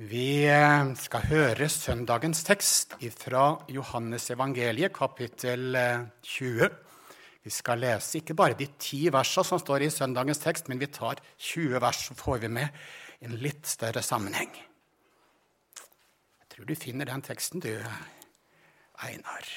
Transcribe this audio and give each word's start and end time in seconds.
Vi 0.00 0.46
eh, 0.48 0.94
skal 0.96 1.26
høre 1.28 1.66
søndagens 1.68 2.38
tekst 2.46 2.94
fra 3.20 3.42
Johannes 3.68 4.30
evangeliet, 4.32 4.94
kapittel 4.96 5.76
20. 6.24 6.62
Eh, 6.64 6.70
vi 7.44 7.52
skal 7.52 7.82
lese 7.84 8.22
ikke 8.22 8.32
bare 8.38 8.56
de 8.56 8.64
ti 8.80 9.02
versene 9.12 9.44
som 9.44 9.60
står 9.60 9.84
i 9.84 9.90
søndagens 9.92 10.40
tekst, 10.40 10.70
men 10.72 10.80
vi 10.80 10.88
tar 10.88 11.20
20 11.36 11.82
vers, 11.84 12.00
så 12.08 12.16
får 12.16 12.40
vi 12.46 12.48
med 12.48 12.80
en 13.28 13.36
litt 13.44 13.68
større 13.68 14.00
sammenheng. 14.00 14.48
Jeg 15.76 16.48
tror 16.54 16.70
du 16.70 16.74
finner 16.80 17.12
den 17.12 17.20
teksten, 17.26 17.60
du, 17.60 17.76
Einar. 19.04 19.52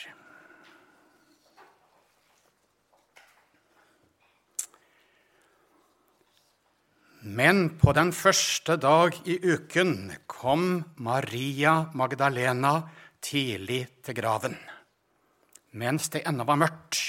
Men 7.24 7.78
på 7.80 7.94
den 7.96 8.10
første 8.12 8.76
dag 8.76 9.16
i 9.24 9.38
uken 9.40 10.12
kom 10.28 10.82
Maria 11.00 11.86
Magdalena 11.96 12.82
tidlig 13.24 13.86
til 14.04 14.18
graven, 14.18 14.58
mens 15.72 16.10
det 16.12 16.26
ennå 16.28 16.44
var 16.44 16.60
mørkt. 16.60 17.00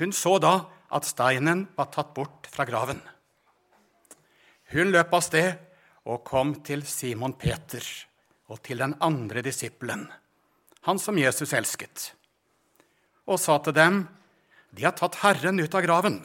Hun 0.00 0.14
så 0.16 0.38
da 0.40 0.54
at 0.88 1.04
steinen 1.04 1.66
var 1.76 1.90
tatt 1.92 2.14
bort 2.16 2.48
fra 2.48 2.64
graven. 2.64 3.02
Hun 4.72 4.88
løp 4.94 5.12
av 5.12 5.24
sted 5.26 5.50
og 6.08 6.24
kom 6.24 6.54
til 6.64 6.86
Simon 6.88 7.34
Peter 7.36 7.84
og 8.48 8.62
til 8.64 8.80
den 8.80 8.94
andre 9.04 9.42
disippelen, 9.44 10.06
han 10.88 10.96
som 11.02 11.20
Jesus 11.20 11.52
elsket, 11.52 12.14
og 13.28 13.36
sa 13.36 13.58
til 13.60 13.76
dem, 13.76 14.06
De 14.72 14.84
har 14.84 14.96
tatt 14.96 15.20
Herren 15.20 15.60
ut 15.60 15.74
av 15.76 15.84
graven, 15.84 16.22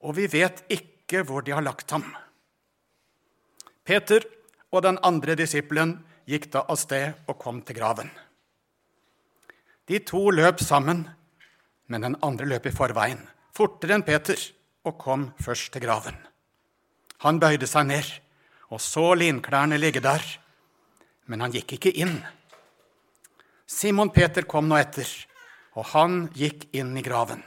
og 0.00 0.16
vi 0.16 0.24
vet 0.28 0.64
ikke 0.72 0.89
ikke 1.10 1.26
hvor 1.26 1.42
de 1.42 1.54
har 1.54 1.64
lagt 1.66 1.90
ham. 1.90 2.04
Peter 3.84 4.22
og 4.70 4.84
den 4.86 5.00
andre 5.02 5.34
disippelen 5.34 5.96
gikk 6.30 6.50
da 6.54 6.62
av 6.70 6.78
sted 6.78 7.26
og 7.26 7.38
kom 7.42 7.58
til 7.66 7.80
graven. 7.80 8.10
De 9.90 9.98
to 10.06 10.30
løp 10.30 10.62
sammen, 10.62 11.02
men 11.90 12.06
den 12.06 12.14
andre 12.22 12.46
løp 12.46 12.68
i 12.70 12.74
forveien, 12.74 13.18
fortere 13.56 13.96
enn 13.96 14.06
Peter, 14.06 14.38
og 14.86 14.96
kom 14.96 15.26
først 15.42 15.72
til 15.74 15.82
graven. 15.82 16.14
Han 17.26 17.40
bøyde 17.42 17.66
seg 17.68 17.90
ned 17.90 18.06
og 18.70 18.78
så 18.80 19.10
linklærne 19.18 19.76
ligge 19.76 20.00
der, 20.00 20.22
men 21.26 21.42
han 21.42 21.52
gikk 21.52 21.74
ikke 21.76 21.92
inn. 21.98 22.20
Simon 23.66 24.14
Peter 24.14 24.46
kom 24.46 24.70
nå 24.70 24.78
etter, 24.78 25.10
og 25.74 25.90
han 25.90 26.22
gikk 26.38 26.70
inn 26.78 26.94
i 26.96 27.02
graven. 27.02 27.42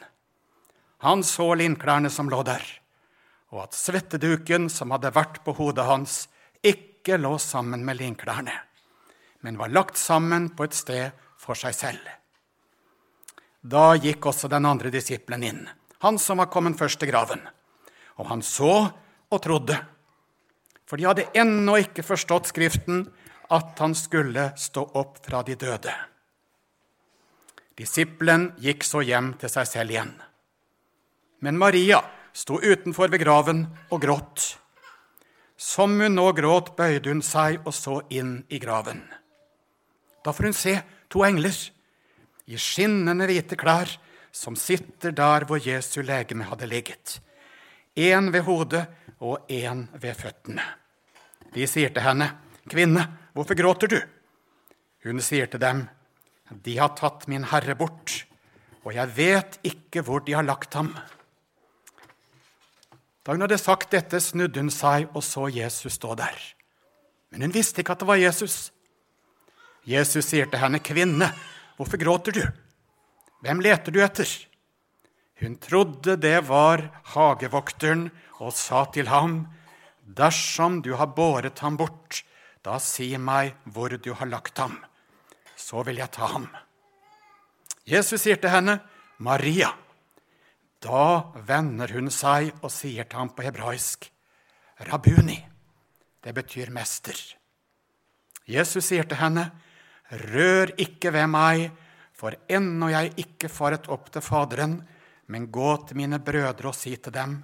Han 1.08 1.24
så 1.24 1.54
linklærne 1.56 2.12
som 2.12 2.30
lå 2.32 2.44
der 2.44 2.83
og 3.54 3.68
at 3.68 3.78
svetteduken 3.78 4.66
som 4.74 4.92
hadde 4.96 5.14
vært 5.14 5.44
på 5.46 5.54
hodet 5.60 5.86
hans, 5.86 6.16
ikke 6.66 7.20
lå 7.22 7.36
sammen 7.42 7.84
med 7.86 8.00
linklærne, 8.00 8.56
men 9.46 9.60
var 9.60 9.70
lagt 9.70 10.00
sammen 10.00 10.50
på 10.58 10.66
et 10.66 10.74
sted 10.74 11.26
for 11.38 11.60
seg 11.60 11.76
selv. 11.78 12.06
Da 13.62 13.94
gikk 13.96 14.26
også 14.28 14.50
den 14.52 14.66
andre 14.68 14.90
disippelen 14.92 15.46
inn, 15.46 15.62
han 16.04 16.18
som 16.20 16.42
var 16.42 16.50
kommet 16.52 16.80
først 16.80 17.00
til 17.00 17.14
graven. 17.14 17.44
Og 18.20 18.28
han 18.28 18.42
så 18.44 18.74
og 19.34 19.40
trodde, 19.42 19.78
for 20.86 21.00
de 21.00 21.08
hadde 21.08 21.30
ennå 21.38 21.78
ikke 21.82 22.04
forstått 22.06 22.50
Skriften, 22.52 23.06
at 23.54 23.80
han 23.80 23.94
skulle 23.96 24.50
stå 24.60 24.84
opp 25.00 25.22
fra 25.24 25.44
de 25.46 25.56
døde. 25.60 25.94
Disippelen 27.78 28.52
gikk 28.62 28.86
så 28.86 29.02
hjem 29.06 29.34
til 29.42 29.50
seg 29.50 29.70
selv 29.70 29.94
igjen. 29.94 30.12
Men 31.44 31.58
Maria, 31.60 32.02
sto 32.34 32.60
utenfor 32.60 33.12
ved 33.14 33.22
graven 33.24 33.66
og 33.90 34.02
gråt. 34.02 34.46
Som 35.58 36.00
hun 36.02 36.18
nå 36.18 36.32
gråt, 36.36 36.74
bøyde 36.76 37.12
hun 37.14 37.22
seg 37.24 37.62
og 37.64 37.74
så 37.78 38.02
inn 38.12 38.42
i 38.50 38.60
graven. 38.60 39.04
Da 40.24 40.34
får 40.34 40.50
hun 40.50 40.58
se 40.58 40.74
to 41.12 41.24
engler 41.28 41.56
i 42.50 42.60
skinnende 42.60 43.28
hvite 43.30 43.58
klær 43.60 43.92
som 44.34 44.58
sitter 44.58 45.14
der 45.16 45.46
hvor 45.48 45.62
Jesu 45.62 46.02
legeme 46.02 46.48
hadde 46.50 46.68
ligget. 46.68 47.20
Én 47.96 48.32
ved 48.34 48.42
hodet 48.48 48.88
og 49.22 49.46
én 49.48 49.86
ved 49.94 50.18
føttene. 50.18 50.64
De 51.54 51.68
sier 51.70 51.94
til 51.94 52.02
henne, 52.02 52.32
'Kvinne, 52.68 53.08
hvorfor 53.34 53.56
gråter 53.56 53.88
du?' 53.88 54.02
Hun 55.04 55.22
sier 55.22 55.46
til 55.46 55.60
dem, 55.60 55.88
'De 56.50 56.78
har 56.78 56.96
tatt 56.98 57.28
min 57.28 57.44
Herre 57.44 57.76
bort, 57.76 58.26
og 58.84 58.96
jeg 58.96 59.18
vet 59.18 59.60
ikke 59.64 60.02
hvor 60.02 60.20
de 60.20 60.34
har 60.34 60.44
lagt 60.44 60.74
ham.' 60.74 60.96
Da 63.24 63.32
hun 63.32 63.44
hadde 63.46 63.58
sagt 63.58 63.94
dette, 63.96 64.20
snudde 64.20 64.60
hun 64.60 64.72
seg 64.74 65.08
og 65.16 65.24
så 65.24 65.48
Jesus 65.48 65.96
stå 65.96 66.16
der. 66.20 66.40
Men 67.32 67.48
hun 67.48 67.56
visste 67.56 67.82
ikke 67.82 67.96
at 67.96 68.04
det 68.04 68.10
var 68.10 68.20
Jesus. 68.20 68.58
Jesus 69.88 70.28
sier 70.28 70.48
til 70.48 70.60
henne, 70.60 70.80
'Kvinne, 70.80 71.32
hvorfor 71.78 72.00
gråter 72.00 72.36
du? 72.36 72.44
Hvem 73.42 73.60
leter 73.64 73.92
du 73.92 74.00
etter?' 74.04 74.48
Hun 75.42 75.58
trodde 75.58 76.16
det 76.16 76.48
var 76.48 76.86
hagevokteren 77.16 78.12
og 78.40 78.54
sa 78.54 78.86
til 78.86 79.08
ham, 79.08 79.48
'Dersom 80.08 80.82
du 80.82 80.94
har 80.96 81.08
båret 81.08 81.60
ham 81.60 81.78
bort, 81.78 82.24
da 82.64 82.78
si 82.80 83.18
meg 83.18 83.56
hvor 83.66 83.90
du 83.90 84.14
har 84.14 84.28
lagt 84.28 84.58
ham, 84.58 84.78
så 85.56 85.84
vil 85.84 85.98
jeg 85.98 86.12
ta 86.12 86.28
ham.' 86.28 86.52
Jesus 87.88 88.22
sier 88.22 88.36
til 88.36 88.50
henne, 88.50 88.80
'Maria.' 89.20 89.74
Da 90.84 91.32
vender 91.48 91.94
hun 91.96 92.10
seg 92.12 92.50
og 92.60 92.72
sier 92.74 93.08
til 93.08 93.22
ham 93.22 93.32
på 93.36 93.46
hebraisk, 93.46 94.10
Rabuni. 94.84 95.38
Det 96.24 96.34
betyr 96.36 96.72
mester. 96.76 97.16
Jesus 98.50 98.90
sier 98.90 99.08
til 99.08 99.22
henne, 99.22 99.46
Rør 100.12 100.74
ikke 100.84 101.14
ved 101.16 101.30
meg, 101.32 101.70
for 102.14 102.36
ennå 102.52 102.90
jeg 102.92 103.14
ikke 103.24 103.50
faret 103.50 103.88
opp 103.92 104.12
til 104.14 104.24
Faderen, 104.26 104.76
men 105.32 105.48
gå 105.52 105.72
til 105.88 105.98
mine 106.02 106.20
brødre 106.20 106.70
og 106.70 106.76
si 106.76 106.96
til 106.98 107.16
dem, 107.16 107.44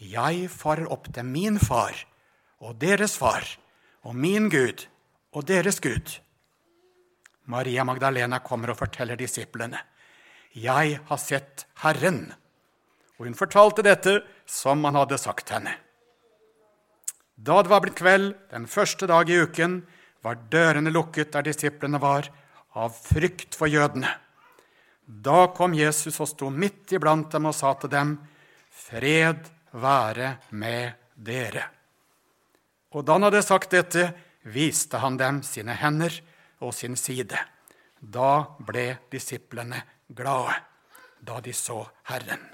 Jeg 0.00 0.48
farer 0.50 0.90
opp 0.90 1.12
til 1.14 1.24
min 1.24 1.58
far 1.58 1.94
og 2.60 2.74
deres 2.80 3.16
far 3.16 3.44
og 4.02 4.16
min 4.16 4.48
Gud 4.50 4.86
og 5.32 5.46
deres 5.46 5.80
Gud. 5.80 6.18
Maria 7.46 7.84
Magdalena 7.84 8.40
kommer 8.40 8.72
og 8.72 8.78
forteller 8.78 9.16
disiplene, 9.16 9.78
Jeg 10.54 10.98
har 11.06 11.18
sett 11.18 11.66
Herren 11.82 12.32
og 13.18 13.28
hun 13.28 13.36
fortalte 13.38 13.84
dette 13.86 14.18
som 14.46 14.84
han 14.86 14.98
hadde 14.98 15.18
sagt 15.20 15.52
henne. 15.54 15.76
Da 17.34 17.60
det 17.62 17.70
var 17.70 17.82
blitt 17.82 17.98
kveld 17.98 18.32
den 18.50 18.66
første 18.70 19.08
dag 19.10 19.30
i 19.30 19.40
uken, 19.42 19.82
var 20.22 20.40
dørene 20.50 20.90
lukket 20.90 21.34
der 21.34 21.44
disiplene 21.46 22.00
var, 22.00 22.30
av 22.74 22.94
frykt 22.94 23.54
for 23.54 23.70
jødene. 23.70 24.10
Da 25.06 25.46
kom 25.54 25.74
Jesus 25.76 26.16
og 26.22 26.30
sto 26.30 26.48
midt 26.50 26.94
iblant 26.96 27.30
dem 27.34 27.50
og 27.50 27.54
sa 27.54 27.74
til 27.78 27.92
dem, 27.92 28.16
Fred 28.74 29.46
være 29.78 30.36
med 30.50 30.96
dere. 31.14 31.68
Og 32.94 33.04
da 33.06 33.18
han 33.18 33.26
hadde 33.28 33.44
sagt 33.46 33.74
dette, 33.74 34.08
viste 34.42 34.98
han 35.02 35.18
dem 35.20 35.42
sine 35.46 35.76
hender 35.78 36.18
og 36.64 36.74
sin 36.74 36.98
side. 36.98 37.38
Da 38.00 38.32
ble 38.58 38.88
disiplene 39.12 39.84
glade, 40.08 40.58
da 41.20 41.40
de 41.40 41.54
så 41.56 41.82
Herren. 42.10 42.53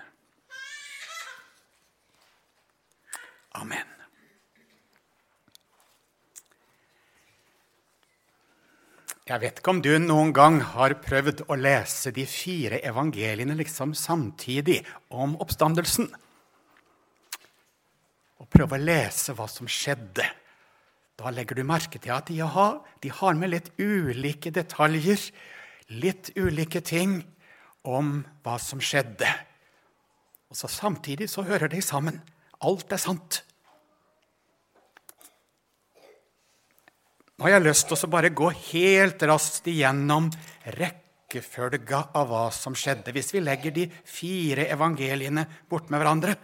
Amen. 3.58 3.96
Jeg 9.30 9.38
vet 9.44 9.60
ikke 9.60 9.70
om 9.70 9.80
du 9.82 9.92
noen 10.02 10.32
gang 10.34 10.56
har 10.72 10.96
prøvd 11.04 11.44
å 11.46 11.56
lese 11.58 12.10
de 12.14 12.24
fire 12.26 12.80
evangeliene 12.82 13.54
liksom 13.58 13.92
samtidig 13.94 14.80
om 15.14 15.36
oppstandelsen. 15.38 16.08
Og 18.42 18.48
prøve 18.50 18.74
å 18.74 18.82
lese 18.82 19.36
hva 19.38 19.46
som 19.50 19.70
skjedde. 19.70 20.26
Da 21.14 21.30
legger 21.30 21.60
du 21.60 21.62
merke 21.68 22.00
til 22.02 22.14
at 22.16 22.32
jaha, 22.34 22.80
de 23.04 23.12
har 23.20 23.38
med 23.38 23.52
litt 23.52 23.70
ulike 23.78 24.50
detaljer, 24.56 25.22
litt 25.94 26.32
ulike 26.34 26.82
ting 26.82 27.20
om 27.86 28.24
hva 28.42 28.56
som 28.58 28.82
skjedde. 28.82 29.30
Og 30.50 30.58
så 30.58 30.66
samtidig 30.66 31.30
så 31.30 31.46
hører 31.46 31.70
de 31.70 31.78
sammen. 31.84 32.18
Alt 32.66 32.90
er 32.90 32.98
sant. 32.98 33.44
Nå 37.40 37.46
har 37.46 37.54
jeg 37.54 37.64
lyst 37.64 37.86
til 37.88 37.96
å 37.96 38.12
bare 38.12 38.28
gå 38.36 38.50
helt 38.52 39.22
raskt 39.24 39.68
igjennom 39.72 40.26
rekkefølga 40.76 42.02
av 42.20 42.28
hva 42.28 42.42
som 42.52 42.76
skjedde. 42.76 43.14
Hvis 43.16 43.32
vi 43.32 43.40
legger 43.40 43.72
de 43.72 43.86
fire 44.04 44.66
evangeliene 44.68 45.46
bort 45.70 45.88
med 45.88 46.02
hverandre 46.02 46.36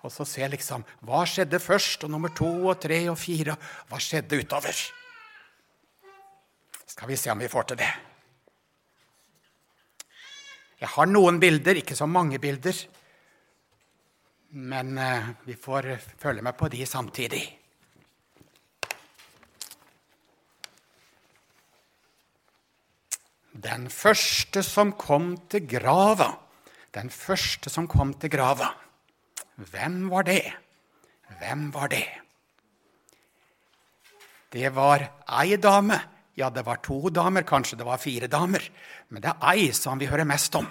og 0.00 0.12
så 0.12 0.24
ser 0.24 0.50
liksom 0.52 0.84
hva 1.06 1.22
skjedde 1.28 1.60
først, 1.60 2.06
og 2.06 2.12
nummer 2.14 2.32
to 2.32 2.48
og 2.48 2.80
tre 2.80 3.02
og 3.12 3.18
fire 3.20 3.56
Hva 3.90 4.00
skjedde 4.00 4.40
utover? 4.40 4.76
Skal 6.90 7.08
vi 7.08 7.18
se 7.20 7.30
om 7.30 7.38
vi 7.38 7.48
får 7.48 7.70
til 7.70 7.80
det. 7.84 7.90
Jeg 10.80 10.88
har 10.96 11.06
noen 11.06 11.38
bilder, 11.38 11.76
ikke 11.76 11.94
så 11.94 12.08
mange 12.08 12.40
bilder. 12.40 12.74
Men 14.56 14.96
eh, 14.98 15.30
vi 15.46 15.54
får 15.54 15.92
følge 16.18 16.42
med 16.42 16.56
på 16.58 16.68
de 16.72 16.86
samtidig. 16.88 17.59
Den 23.60 23.88
første 23.92 24.62
som 24.64 24.94
kom 24.96 25.34
til 25.50 25.66
grava. 25.68 26.30
Den 26.94 27.10
første 27.12 27.70
som 27.70 27.88
kom 27.90 28.14
til 28.20 28.32
grava. 28.32 28.70
Hvem 29.60 30.06
var 30.08 30.24
det? 30.24 30.44
Hvem 31.40 31.68
var 31.74 31.90
det? 31.92 32.06
Det 34.50 34.70
var 34.74 35.04
ei 35.42 35.58
dame. 35.60 35.98
Ja, 36.38 36.48
det 36.50 36.64
var 36.64 36.80
to 36.80 37.10
damer, 37.12 37.44
kanskje 37.44 37.76
det 37.76 37.86
var 37.86 38.00
fire 38.00 38.30
damer. 38.30 38.64
Men 39.10 39.22
det 39.22 39.34
er 39.34 39.50
ei 39.52 39.68
som 39.76 40.00
vi 40.00 40.08
hører 40.08 40.24
mest 40.24 40.56
om. 40.56 40.66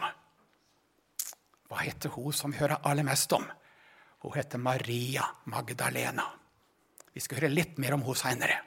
Hva 1.69 1.83
heter 1.85 2.09
hun 2.15 2.33
som 2.33 2.51
vi 2.51 2.57
hører 2.57 2.81
aller 2.83 3.05
mest 3.05 3.31
om? 3.37 3.45
Hun 4.25 4.35
heter 4.35 4.57
Maria 4.57 5.27
Magdalena. 5.45 6.25
Vi 7.13 7.21
skal 7.21 7.43
høre 7.43 7.53
litt 7.53 7.77
mer 7.77 7.93
om 7.93 8.03
henne 8.07 8.17
seinere. 8.17 8.57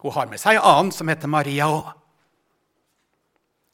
Hun 0.00 0.16
har 0.16 0.32
med 0.32 0.40
seg 0.40 0.56
ei 0.56 0.64
annen 0.64 0.92
som 0.94 1.08
heter 1.12 1.30
Maria 1.30 1.68
òg. 1.68 1.92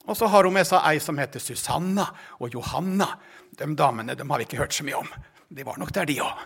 Og 0.08 0.16
så 0.18 0.26
har 0.26 0.44
hun 0.44 0.56
med 0.56 0.66
seg 0.66 0.82
ei 0.88 0.98
som 1.02 1.18
heter 1.20 1.42
Susanna 1.42 2.08
og 2.42 2.54
Johanna. 2.54 3.06
De 3.54 3.68
damene 3.78 4.16
de 4.18 4.26
har 4.26 4.40
vi 4.40 4.48
ikke 4.48 4.62
hørt 4.64 4.74
så 4.74 4.86
mye 4.86 4.98
om. 4.98 5.12
De 5.52 5.66
var 5.66 5.78
nok 5.78 5.92
der, 5.94 6.08
de 6.08 6.18
òg. 6.24 6.42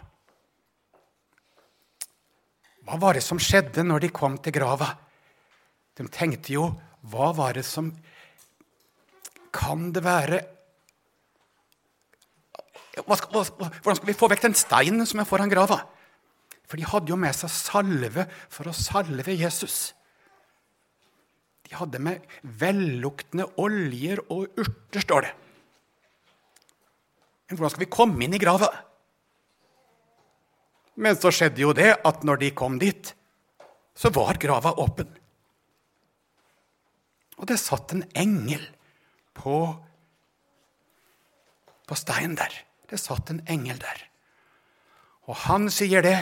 Hva 2.87 2.99
var 3.03 3.17
det 3.17 3.25
som 3.26 3.41
skjedde 3.43 3.82
når 3.87 4.05
de 4.05 4.14
kom 4.14 4.37
til 4.43 4.55
grava? 4.55 4.93
De 5.97 6.05
tenkte 6.12 6.53
jo 6.55 6.69
Hva 7.11 7.32
var 7.35 7.56
det 7.56 7.64
som 7.67 7.88
Kan 9.55 9.88
det 9.94 10.05
være 10.05 10.43
Hvordan 12.97 13.97
skal 13.99 14.09
vi 14.09 14.17
få 14.17 14.29
vekk 14.32 14.47
den 14.47 14.56
steinen 14.56 15.09
som 15.09 15.20
er 15.20 15.29
foran 15.29 15.50
grava? 15.52 15.82
For 16.67 16.81
de 16.81 16.87
hadde 16.88 17.12
jo 17.12 17.19
med 17.20 17.35
seg 17.37 17.52
salve 17.52 18.25
for 18.49 18.70
å 18.70 18.75
salve 18.75 19.35
Jesus. 19.37 19.93
De 21.67 21.75
hadde 21.75 22.01
med 22.03 22.25
velluktende 22.61 23.49
oljer 23.63 24.23
og 24.31 24.59
urter, 24.61 25.03
står 25.03 25.27
det. 25.27 25.33
Men 27.47 27.59
hvordan 27.59 27.75
skal 27.75 27.85
vi 27.85 27.95
komme 27.97 28.27
inn 28.27 28.35
i 28.37 28.43
grava? 28.43 28.71
Men 31.03 31.19
så 31.19 31.31
skjedde 31.35 31.63
jo 31.63 31.75
det 31.77 31.93
at 32.09 32.25
når 32.27 32.41
de 32.43 32.55
kom 32.57 32.79
dit, 32.81 33.13
så 33.97 34.11
var 34.15 34.39
grava 34.41 34.73
åpen. 34.83 35.09
Og 37.37 37.49
det 37.51 37.59
satt 37.61 37.93
en 37.93 38.05
engel 38.17 38.62
på, 39.37 39.59
på 41.87 41.99
steinen 41.99 42.37
der. 42.39 42.55
Det 42.89 42.99
satt 43.01 43.33
en 43.33 43.43
engel 43.51 43.79
der. 43.83 44.07
Og 45.27 45.37
han 45.45 45.69
sier 45.75 46.05
det. 46.07 46.19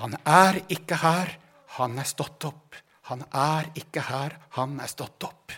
Han 0.00 0.16
er 0.26 0.58
ikke 0.74 0.98
her, 1.00 1.36
han 1.78 1.98
er 2.02 2.08
stått 2.08 2.44
opp. 2.50 2.76
Han 3.10 3.24
er 3.28 3.68
ikke 3.76 4.04
her, 4.08 4.38
han 4.56 4.78
er 4.80 4.90
stått 4.90 5.26
opp. 5.26 5.52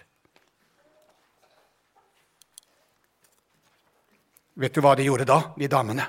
Vet 4.57 4.75
du 4.75 4.81
hva 4.81 4.95
de 4.97 5.05
gjorde 5.07 5.29
da, 5.29 5.41
de 5.57 5.69
damene? 5.71 6.07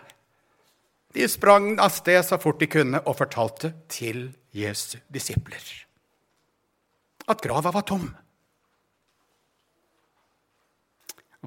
De 1.13 1.27
sprang 1.29 1.75
av 1.83 1.91
sted 1.93 2.21
så 2.25 2.39
fort 2.41 2.61
de 2.61 2.69
kunne 2.71 3.01
og 3.03 3.19
fortalte 3.19 3.73
til 3.91 4.29
Jesu 4.55 4.97
disipler 5.11 5.65
at 7.27 7.41
grava 7.43 7.73
var 7.75 7.83
tom. 7.83 8.05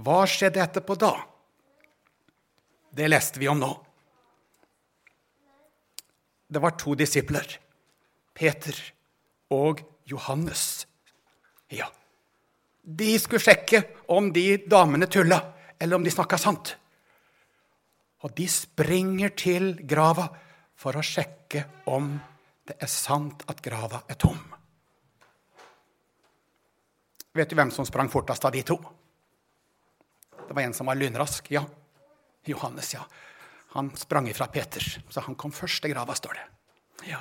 Hva 0.00 0.18
skjedde 0.28 0.60
etterpå 0.60 0.96
da? 1.00 1.14
Det 2.92 3.08
leste 3.08 3.40
vi 3.40 3.48
om 3.48 3.60
nå. 3.60 3.70
Det 6.50 6.60
var 6.60 6.76
to 6.76 6.96
disipler, 6.98 7.46
Peter 8.34 8.76
og 9.50 9.82
Johannes. 10.10 10.86
Ja, 11.70 11.86
De 12.82 13.12
skulle 13.20 13.42
sjekke 13.44 13.82
om 14.10 14.30
de 14.32 14.56
damene 14.66 15.06
tulla, 15.06 15.36
eller 15.78 15.96
om 15.96 16.04
de 16.04 16.10
snakka 16.10 16.38
sant. 16.40 16.72
Og 18.24 18.32
de 18.36 18.46
springer 18.48 19.30
til 19.36 19.74
grava 19.86 20.26
for 20.80 20.96
å 20.96 21.04
sjekke 21.04 21.62
om 21.92 22.14
det 22.66 22.76
er 22.80 22.90
sant 22.90 23.44
at 23.48 23.60
grava 23.64 24.02
er 24.08 24.18
tom. 24.20 24.38
Vet 27.36 27.50
du 27.52 27.54
hvem 27.58 27.70
som 27.70 27.86
sprang 27.86 28.10
fortest 28.10 28.44
av 28.44 28.52
de 28.56 28.62
to? 28.66 28.76
Det 30.48 30.56
var 30.56 30.64
en 30.64 30.74
som 30.74 30.88
var 30.90 30.98
lynrask. 30.98 31.46
Ja, 31.54 31.62
Johannes. 32.48 32.94
ja. 32.94 33.04
Han 33.76 33.92
sprang 33.96 34.26
ifra 34.28 34.46
Peter, 34.50 34.82
så 35.08 35.20
han 35.22 35.36
kom 35.38 35.52
først 35.54 35.82
til 35.84 35.92
grava, 35.92 36.14
står 36.18 36.34
det. 36.40 36.46
Ja, 37.12 37.20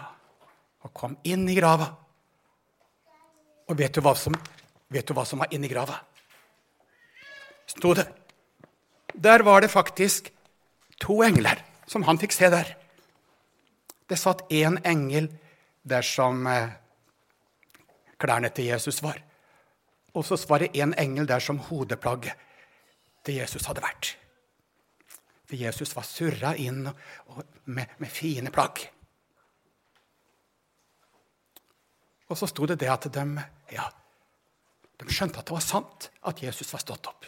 Og 0.83 0.93
kom 0.95 1.17
inn 1.27 1.43
i 1.51 1.55
grava. 1.59 1.89
Og 3.69 3.77
vet 3.77 3.93
du 3.93 4.01
hva 4.01 4.15
som, 4.17 4.35
vet 4.89 5.13
hva 5.13 5.25
som 5.27 5.41
var 5.43 5.53
inni 5.53 5.69
grava? 5.69 5.99
Sto 7.69 7.93
det. 7.93 8.07
Der 9.13 9.43
var 9.45 9.61
det 9.61 9.69
faktisk 9.69 10.31
to 11.01 11.21
engler 11.25 11.61
som 11.89 12.03
han 12.07 12.17
fikk 12.21 12.33
se 12.33 12.49
der. 12.49 12.75
Det 14.09 14.17
satt 14.17 14.47
én 14.49 14.79
engel 14.85 15.29
der 15.85 16.05
som 16.05 16.47
eh, 16.49 16.71
klærne 18.17 18.49
til 18.49 18.71
Jesus 18.71 19.03
var. 19.05 19.21
Og 20.17 20.25
så 20.25 20.37
var 20.49 20.63
det 20.63 20.73
en 20.81 20.95
engel 20.97 21.27
der 21.29 21.39
som 21.39 21.61
hodeplagget 21.69 22.33
til 23.25 23.37
Jesus 23.37 23.67
hadde 23.69 23.85
vært. 23.85 24.15
For 25.45 25.57
Jesus 25.57 25.95
var 25.95 26.05
surra 26.05 26.55
inn 26.57 26.83
med, 26.85 27.85
med 27.97 28.09
fine 28.09 28.51
plagg. 28.53 28.81
Og 32.29 32.37
så 32.37 32.49
sto 32.49 32.65
det 32.69 32.79
det 32.81 32.89
at 32.93 33.07
de, 33.13 33.25
ja, 33.73 33.87
de 34.99 35.07
skjønte 35.13 35.39
at 35.39 35.47
det 35.47 35.55
var 35.55 35.63
sant 35.63 36.09
at 36.27 36.41
Jesus 36.43 36.71
var 36.73 36.83
stått 36.83 37.07
opp. 37.11 37.27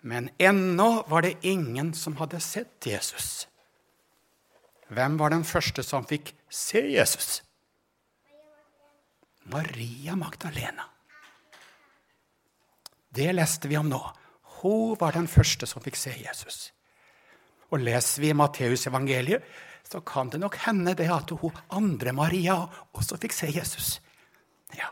Men 0.00 0.30
ennå 0.38 1.02
var 1.10 1.26
det 1.26 1.36
ingen 1.44 1.92
som 1.94 2.16
hadde 2.16 2.40
sett 2.40 2.86
Jesus. 2.86 3.46
Hvem 4.88 5.18
var 5.20 5.34
den 5.34 5.44
første 5.44 5.84
som 5.84 6.06
fikk 6.08 6.32
se 6.48 6.80
Jesus? 6.94 7.42
Maria 9.50 10.16
Magdalena. 10.16 10.86
Det 13.10 13.28
leste 13.34 13.68
vi 13.68 13.76
om 13.76 13.90
nå. 13.90 14.00
Hun 14.60 14.96
var 15.00 15.16
den 15.16 15.28
første 15.28 15.66
som 15.66 15.82
fikk 15.82 15.98
se 15.98 16.14
Jesus. 16.14 16.70
Og 17.70 17.82
leser 17.82 18.22
vi 18.22 18.32
Matteus 18.34 18.86
evangeliet, 18.90 19.44
så 19.88 20.00
kan 20.00 20.30
det 20.30 20.40
nok 20.42 20.56
hende 20.66 20.94
det 20.94 21.08
at 21.10 21.30
hun 21.42 21.56
andre 21.68 22.12
Maria 22.16 22.56
også 22.96 23.18
fikk 23.20 23.34
se 23.34 23.50
Jesus. 23.52 23.98
Ja. 24.78 24.90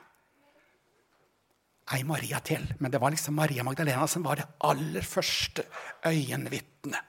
Ei 1.95 2.03
Maria 2.05 2.41
til, 2.45 2.67
men 2.79 2.93
det 2.93 3.01
var 3.01 3.15
liksom 3.15 3.39
Maria 3.39 3.65
Magdalena 3.65 4.07
som 4.11 4.27
var 4.27 4.41
det 4.41 4.49
aller 4.61 5.07
første 5.07 5.65
øyenvitnet. 6.07 7.05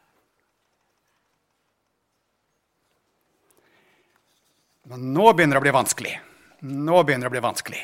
Men 4.90 5.12
nå 5.14 5.32
begynner 5.34 5.58
det 5.58 5.62
å 5.62 5.68
bli 5.68 5.76
vanskelig. 5.76 6.14
Nå 6.66 7.04
begynner 7.04 7.28
det 7.28 7.30
å 7.30 7.36
bli 7.36 7.46
vanskelig. 7.46 7.82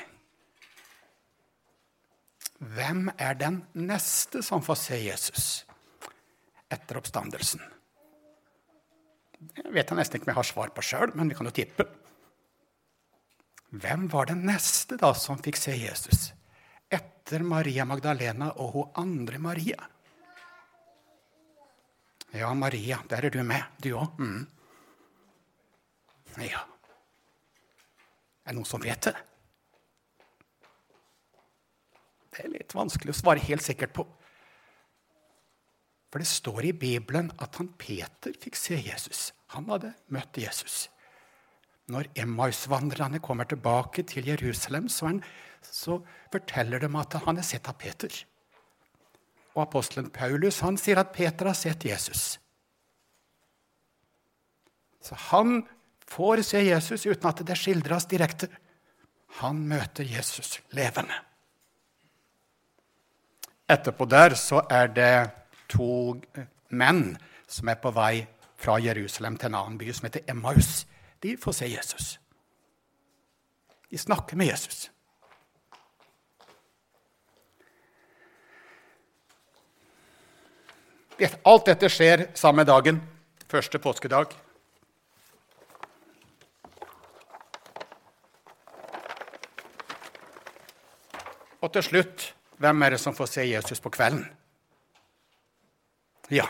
Hvem 2.75 3.09
er 3.19 3.37
den 3.37 3.59
neste 3.77 4.41
som 4.43 4.63
får 4.65 4.79
se 4.79 4.97
Jesus 5.03 5.47
etter 6.71 6.97
oppstandelsen? 6.97 7.61
Jeg 9.53 9.73
vet 9.73 9.91
jeg 9.91 9.99
nesten 9.99 10.17
ikke 10.17 10.29
om 10.29 10.31
jeg 10.33 10.39
har 10.39 10.47
svar 10.49 10.73
på 10.73 10.83
sjøl, 10.85 11.13
men 11.15 11.29
vi 11.29 11.37
kan 11.37 11.47
jo 11.49 11.53
tippe. 11.55 11.85
Hvem 13.75 14.07
var 14.11 14.29
den 14.29 14.45
neste 14.47 14.97
da 14.99 15.11
som 15.17 15.41
fikk 15.43 15.59
se 15.59 15.75
Jesus 15.75 16.31
etter 16.93 17.43
Maria 17.43 17.83
Magdalena 17.89 18.51
og 18.61 18.75
hun 18.75 18.97
andre 19.01 19.39
Maria? 19.41 19.89
Ja, 22.35 22.53
Maria, 22.53 22.99
der 23.09 23.25
er 23.25 23.33
du 23.33 23.41
med, 23.43 23.63
du 23.81 23.93
òg. 23.95 24.19
Mm. 24.19 24.43
Ja. 26.43 26.65
Er 28.43 28.51
det 28.51 28.57
noen 28.57 28.67
som 28.67 28.83
vet 28.83 29.07
det? 29.07 29.15
Det 32.35 32.43
er 32.43 32.51
litt 32.51 32.75
vanskelig 32.75 33.15
å 33.15 33.19
svare 33.21 33.43
helt 33.47 33.63
sikkert 33.63 33.95
på. 33.95 34.03
For 36.11 36.23
det 36.23 36.27
står 36.27 36.67
i 36.69 36.75
Bibelen 36.75 37.31
at 37.43 37.55
han 37.59 37.71
Peter 37.79 38.35
fikk 38.39 38.59
se 38.59 38.77
Jesus. 38.79 39.29
Han 39.53 39.67
hadde 39.69 39.93
møtt 40.13 40.37
Jesus. 40.41 40.85
Når 41.91 42.09
Emmaus-vandrerne 42.17 43.21
kommer 43.21 43.45
tilbake 43.45 44.03
til 44.09 44.25
Jerusalem, 44.25 44.87
så, 44.89 45.11
han, 45.11 45.19
så, 45.61 45.99
forteller 46.33 46.81
de 46.81 46.89
at 46.97 47.19
han 47.27 47.37
er 47.37 47.45
sett 47.45 47.69
av 47.69 47.77
Peter. 47.77 48.09
Og 49.53 49.61
apostelen 49.67 50.09
Paulus 50.11 50.63
han 50.65 50.79
sier 50.81 50.99
at 50.99 51.13
Peter 51.15 51.51
har 51.51 51.57
sett 51.57 51.85
Jesus. 51.85 52.39
Så 55.05 55.15
han 55.29 55.61
får 56.09 56.41
se 56.41 56.63
Jesus 56.65 57.05
uten 57.05 57.29
at 57.29 57.45
det 57.45 57.57
skildres 57.59 58.09
direkte. 58.09 58.49
Han 59.41 59.61
møter 59.69 60.07
Jesus 60.07 60.57
levende. 60.73 61.21
Etterpå 63.69 64.05
der 64.09 64.35
så 64.37 64.61
er 64.69 64.89
det 64.93 65.13
to 65.69 66.15
menn 66.69 67.15
som 67.49 67.69
er 67.69 67.79
på 67.81 67.91
vei 67.93 68.25
fra 68.65 68.79
Jerusalem 68.81 69.37
til 69.37 69.51
en 69.51 69.59
annen 69.59 69.77
by 69.77 69.93
som 69.93 70.07
heter 70.07 70.25
Emmaus. 70.29 70.85
De 71.23 71.37
får 71.37 71.53
se 71.59 71.69
Jesus. 71.69 72.19
De 73.91 73.97
snakker 73.97 74.37
med 74.37 74.49
Jesus. 74.49 74.89
Alt 81.45 81.69
dette 81.69 81.87
skjer 81.93 82.25
samme 82.35 82.65
dagen, 82.67 82.97
første 83.47 83.79
påskedag. 83.79 84.33
Og 91.61 91.71
til 91.73 91.83
slutt, 91.83 92.27
hvem 92.57 92.81
er 92.81 92.97
det 92.97 92.99
som 92.99 93.15
får 93.15 93.31
se 93.31 93.47
Jesus 93.47 93.79
på 93.79 93.93
kvelden? 93.93 94.25
Ja. 96.33 96.49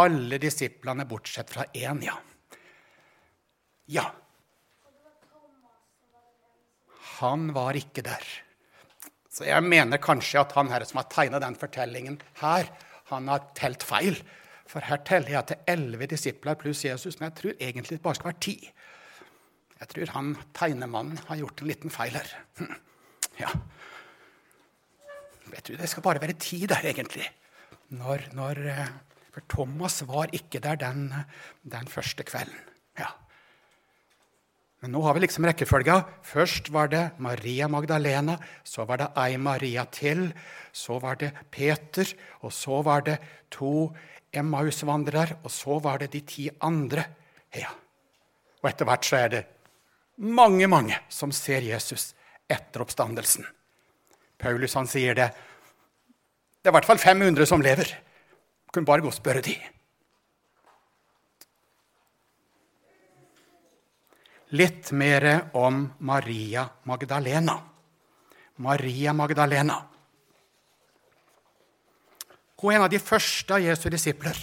Alle 0.00 0.38
disiplene 0.42 1.06
bortsett 1.06 1.52
fra 1.54 1.66
én, 1.72 2.02
ja. 2.02 2.16
Ja. 3.86 4.08
Han 7.20 7.52
var 7.54 7.78
ikke 7.78 8.02
der. 8.06 8.24
Så 9.30 9.46
jeg 9.46 9.66
mener 9.66 10.02
kanskje 10.02 10.42
at 10.42 10.54
han 10.54 10.70
her 10.70 10.84
som 10.86 11.00
har 11.00 11.10
tegna 11.10 11.40
den 11.42 11.56
fortellingen 11.58 12.20
her, 12.40 12.70
han 13.10 13.28
har 13.30 13.48
telt 13.58 13.82
feil. 13.86 14.18
For 14.70 14.84
her 14.86 15.02
teller 15.06 15.34
jeg 15.34 15.48
til 15.50 15.70
elleve 15.74 16.08
disipler 16.10 16.58
pluss 16.58 16.84
Jesus, 16.86 17.18
men 17.18 17.28
jeg 17.28 17.38
tror 17.40 17.56
egentlig 17.60 17.98
det 17.98 18.04
bare 18.04 18.18
skal 18.18 18.30
være 18.30 18.44
ti. 18.46 18.56
Jeg 19.80 19.90
tror 19.92 20.12
han 20.14 20.34
tegnemannen 20.56 21.20
har 21.28 21.40
gjort 21.42 21.60
en 21.60 21.70
liten 21.70 21.92
feil 21.92 22.14
her. 22.16 22.30
Hm. 22.60 22.76
Ja. 23.42 23.50
Jeg 25.54 25.66
tror 25.66 25.82
det 25.82 25.90
skal 25.90 26.06
bare 26.06 26.22
være 26.22 26.38
ti 26.40 26.62
der, 26.70 26.86
egentlig. 26.88 27.26
Når, 27.94 28.30
når, 28.38 28.62
eh, 28.72 28.94
for 29.34 29.42
Thomas 29.50 29.98
var 30.06 30.30
ikke 30.30 30.60
der 30.62 30.78
den, 30.78 31.08
den 31.66 31.90
første 31.90 32.22
kvelden. 32.22 32.58
Ja. 32.98 33.10
Men 34.84 34.92
nå 34.94 35.00
har 35.02 35.16
vi 35.16 35.24
liksom 35.24 35.46
rekkefølga. 35.48 35.96
Først 36.22 36.70
var 36.70 36.92
det 36.92 37.02
Maria 37.18 37.66
Magdalena, 37.72 38.36
så 38.62 38.86
var 38.86 39.00
det 39.00 39.08
ei 39.18 39.38
Maria 39.42 39.86
til, 39.90 40.28
så 40.70 41.00
var 41.02 41.18
det 41.18 41.32
Peter, 41.50 42.06
og 42.46 42.52
så 42.54 42.82
var 42.86 43.02
det 43.08 43.16
to 43.50 43.88
Emmaus-vandrere, 44.34 45.40
og 45.42 45.50
så 45.50 45.80
var 45.82 46.04
det 46.04 46.12
de 46.12 46.22
ti 46.28 46.46
andre. 46.62 47.08
Ja. 47.54 47.72
Og 48.62 48.70
etter 48.70 48.86
hvert 48.86 49.08
så 49.08 49.18
er 49.18 49.34
det 49.34 49.42
mange, 50.22 50.68
mange 50.70 51.00
som 51.10 51.34
ser 51.34 51.66
Jesus 51.66 52.12
etter 52.46 52.84
oppstandelsen. 52.86 53.46
Paulus 54.38 54.78
han 54.78 54.86
sier 54.90 55.16
det. 55.18 55.32
Det 56.62 56.70
er 56.70 56.74
i 56.74 56.78
hvert 56.78 56.92
fall 56.92 57.02
500 57.02 57.48
som 57.50 57.62
lever. 57.64 57.90
Kunne 58.74 58.88
bare 58.88 59.04
gå 59.04 59.10
og 59.12 59.14
spørre 59.14 59.44
de. 59.46 59.54
litt 64.54 64.92
mer 64.92 65.50
om 65.58 65.84
Maria 65.98 66.68
Magdalena. 66.82 67.56
Maria 68.56 69.12
Magdalena. 69.12 69.80
Hun 72.60 72.72
er 72.72 72.76
en 72.78 72.84
av 72.86 72.92
de 72.92 73.00
første 73.02 73.56
av 73.56 73.64
Jesu 73.64 73.88
disipler. 73.92 74.38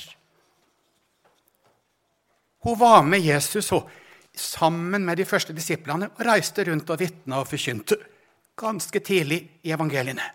Hun 2.62 2.78
var 2.78 3.02
med 3.08 3.24
Jesus 3.24 3.72
hun, 3.74 3.88
sammen 4.36 5.06
med 5.06 5.18
de 5.18 5.26
første 5.26 5.56
disiplene 5.56 6.12
og 6.12 6.22
reiste 6.28 6.64
rundt 6.68 6.92
og 6.94 7.00
vitna 7.02 7.42
og 7.42 7.50
forkynte 7.50 7.98
ganske 8.62 9.00
tidlig 9.04 9.42
i 9.66 9.74
evangeliene. 9.74 10.28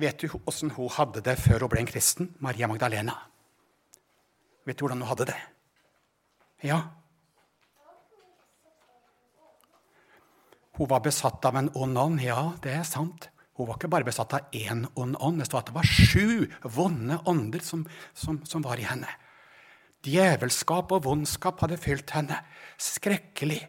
Vet 0.00 0.18
du 0.18 0.28
åssen 0.44 0.72
hun 0.74 0.90
hadde 0.90 1.22
det 1.22 1.36
før 1.38 1.64
hun 1.66 1.70
ble 1.70 1.84
en 1.84 1.90
kristen? 1.90 2.32
Maria 2.42 2.66
Magdalena. 2.70 3.14
Vet 4.66 4.78
du 4.78 4.84
hvordan 4.86 5.02
hun 5.04 5.10
hadde 5.10 5.28
det? 5.30 5.40
Ja. 6.64 6.80
Hun 10.74 10.90
var 10.90 11.04
besatt 11.04 11.44
av 11.46 11.60
en 11.60 11.70
ond 11.78 11.98
ånd. 11.98 12.22
Ja, 12.24 12.54
det 12.64 12.72
er 12.74 12.88
sant. 12.88 13.28
Hun 13.54 13.68
var 13.68 13.78
ikke 13.78 13.92
bare 13.92 14.06
besatt 14.08 14.34
av 14.34 14.56
én 14.56 14.82
ond 14.98 15.14
ånd. 15.22 15.38
Det 15.38 15.46
står 15.46 15.62
at 15.62 15.70
det 15.70 15.76
var 15.76 15.86
sju 15.86 16.48
vonde 16.74 17.20
ånder 17.30 17.62
som, 17.62 17.84
som, 18.10 18.40
som 18.48 18.64
var 18.66 18.82
i 18.82 18.88
henne. 18.88 19.10
Djevelskap 20.04 20.90
og 20.92 21.04
vondskap 21.06 21.62
hadde 21.62 21.78
fylt 21.80 22.10
henne. 22.16 22.40
Skrekkelig. 22.82 23.60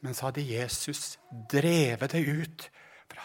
Men 0.00 0.14
så 0.14 0.28
hadde 0.28 0.46
Jesus 0.46 1.18
drevet 1.50 2.14
det 2.14 2.22
ut, 2.24 2.68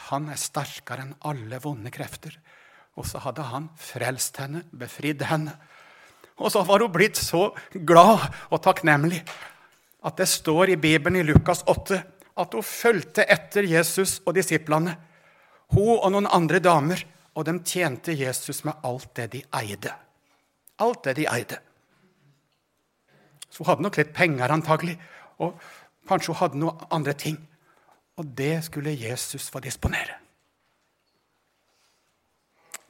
han 0.10 0.30
er 0.32 0.40
sterkere 0.40 1.06
enn 1.06 1.16
alle 1.28 1.60
vonde 1.64 1.92
krefter. 1.94 2.36
Og 2.96 3.08
så 3.08 3.20
hadde 3.24 3.46
han 3.50 3.70
frelst 3.80 4.38
henne, 4.40 4.64
befridd 4.72 5.26
henne. 5.28 5.56
Og 6.40 6.52
så 6.52 6.64
var 6.68 6.84
hun 6.84 6.94
blitt 6.94 7.20
så 7.20 7.50
glad 7.74 8.26
og 8.50 8.62
takknemlig 8.64 9.22
at 10.06 10.20
det 10.20 10.28
står 10.30 10.74
i 10.74 10.80
Bibelen 10.80 11.20
i 11.22 11.26
Lukas 11.26 11.64
8 11.72 12.02
at 12.36 12.54
hun 12.54 12.66
fulgte 12.68 13.26
etter 13.32 13.66
Jesus 13.68 14.20
og 14.26 14.36
disiplene. 14.38 14.96
Hun 15.74 15.96
og 15.96 16.12
noen 16.14 16.28
andre 16.30 16.60
damer, 16.60 17.00
og 17.36 17.48
de 17.48 17.56
tjente 17.68 18.14
Jesus 18.16 18.64
med 18.68 18.84
alt 18.86 19.10
det 19.18 19.30
de 19.34 19.42
eide. 19.60 19.92
Alt 20.80 21.08
det 21.08 21.16
de 21.18 21.26
eide. 21.32 21.58
Så 23.50 23.64
hun 23.64 23.72
hadde 23.72 23.86
nok 23.88 23.98
litt 24.00 24.14
penger, 24.16 24.52
antagelig, 24.52 24.96
og 25.40 25.58
kanskje 26.08 26.32
hun 26.34 26.42
hadde 26.42 26.62
noen 26.62 26.88
andre 26.96 27.16
ting. 27.18 27.40
Og 28.16 28.26
det 28.38 28.64
skulle 28.64 28.96
Jesus 28.96 29.50
få 29.52 29.60
disponere. 29.60 30.22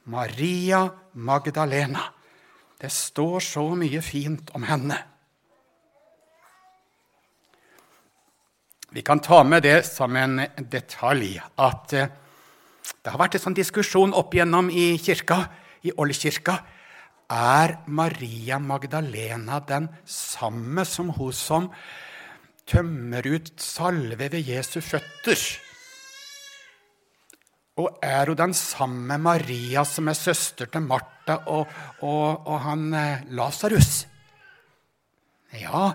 Maria 0.06 0.86
Magdalena. 1.12 2.12
Det 2.80 2.92
står 2.92 3.40
så 3.40 3.64
mye 3.74 4.02
fint 4.04 4.50
om 4.54 4.62
henne. 4.68 4.98
Vi 8.90 9.02
kan 9.02 9.20
ta 9.20 9.42
med 9.42 9.64
det 9.66 9.80
som 9.88 10.14
en 10.16 10.38
detalj 10.70 11.40
at 11.58 11.92
eh, 11.92 12.12
det 13.02 13.10
har 13.10 13.18
vært 13.18 13.34
en 13.36 13.42
sånn 13.48 13.56
diskusjon 13.56 14.14
opp 14.14 14.34
igjennom 14.34 14.70
i 14.70 14.94
kirka, 15.02 15.40
i 15.82 15.90
Oldkirka. 15.90 16.54
Er 17.30 17.80
Maria 17.86 18.60
Magdalena 18.62 19.58
den 19.66 19.88
samme 20.06 20.84
som 20.86 21.10
hun 21.16 21.34
som 21.34 21.68
tømmer 22.66 23.26
ut 23.26 23.52
salve 23.62 24.28
ved 24.32 24.42
Jesu 24.46 24.80
føtter? 24.84 25.44
Og 27.76 27.98
er 28.04 28.30
hun 28.30 28.38
den 28.38 28.54
samme 28.56 29.18
Maria 29.20 29.84
som 29.84 30.08
er 30.08 30.16
søster 30.16 30.70
til 30.72 30.84
Martha 30.86 31.42
og, 31.52 31.66
og, 32.00 32.46
og 32.48 32.60
han 32.64 32.86
eh, 32.96 33.26
Lasarus? 33.36 34.06
Ja, 35.60 35.90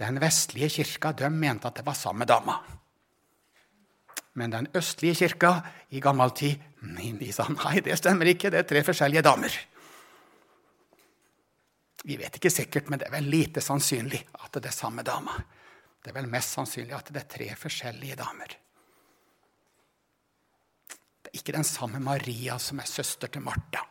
den 0.00 0.20
vestlige 0.22 0.70
kirka 0.78 1.12
de 1.12 1.28
mente 1.30 1.68
at 1.68 1.80
det 1.80 1.86
var 1.86 1.98
samme 1.98 2.24
dama. 2.28 2.56
Men 4.38 4.54
den 4.54 4.68
østlige 4.76 5.18
kirka 5.24 5.52
i 5.90 6.00
gammel 6.00 6.32
tid 6.36 6.64
de 7.18 7.32
sa 7.34 7.48
nei, 7.50 7.80
det 7.82 7.98
stemmer 7.98 8.30
ikke, 8.30 8.52
det 8.54 8.62
er 8.62 8.68
tre 8.70 8.84
forskjellige 8.86 9.24
damer. 9.26 9.54
Vi 12.06 12.16
vet 12.16 12.36
ikke 12.38 12.52
sikkert, 12.54 12.88
men 12.88 13.00
det 13.00 13.08
er 13.08 13.16
vel 13.18 13.26
lite 13.28 13.60
sannsynlig 13.60 14.20
at 14.38 14.54
det 14.54 14.70
er 14.70 14.76
samme 14.76 15.02
dama. 15.04 15.34
Det 16.08 16.14
er 16.14 16.22
vel 16.22 16.30
mest 16.32 16.54
sannsynlig 16.56 16.94
at 16.96 17.10
det 17.12 17.20
er 17.20 17.28
tre 17.28 17.46
forskjellige 17.52 18.14
damer. 18.16 18.52
Det 20.88 21.28
er 21.28 21.36
ikke 21.36 21.52
den 21.52 21.66
samme 21.68 22.00
Maria 22.00 22.56
som 22.56 22.80
er 22.80 22.88
søster 22.88 23.28
til 23.28 23.44
Martha. 23.44 23.82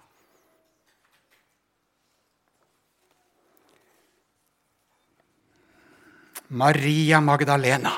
Maria 6.58 7.22
Magdalena. 7.22 7.94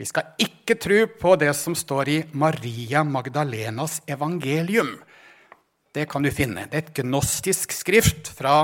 Vi 0.00 0.08
skal 0.08 0.32
ikke 0.40 0.80
tro 0.80 1.04
på 1.20 1.36
det 1.44 1.52
som 1.52 1.76
står 1.76 2.08
i 2.08 2.18
Maria 2.32 3.04
Magdalenas 3.04 4.00
evangelium. 4.08 4.94
Det 5.92 6.08
kan 6.08 6.24
du 6.24 6.32
finne. 6.32 6.70
Det 6.72 6.78
er 6.80 6.88
et 6.88 7.00
gnostisk 7.04 7.76
skrift 7.84 8.32
fra 8.32 8.62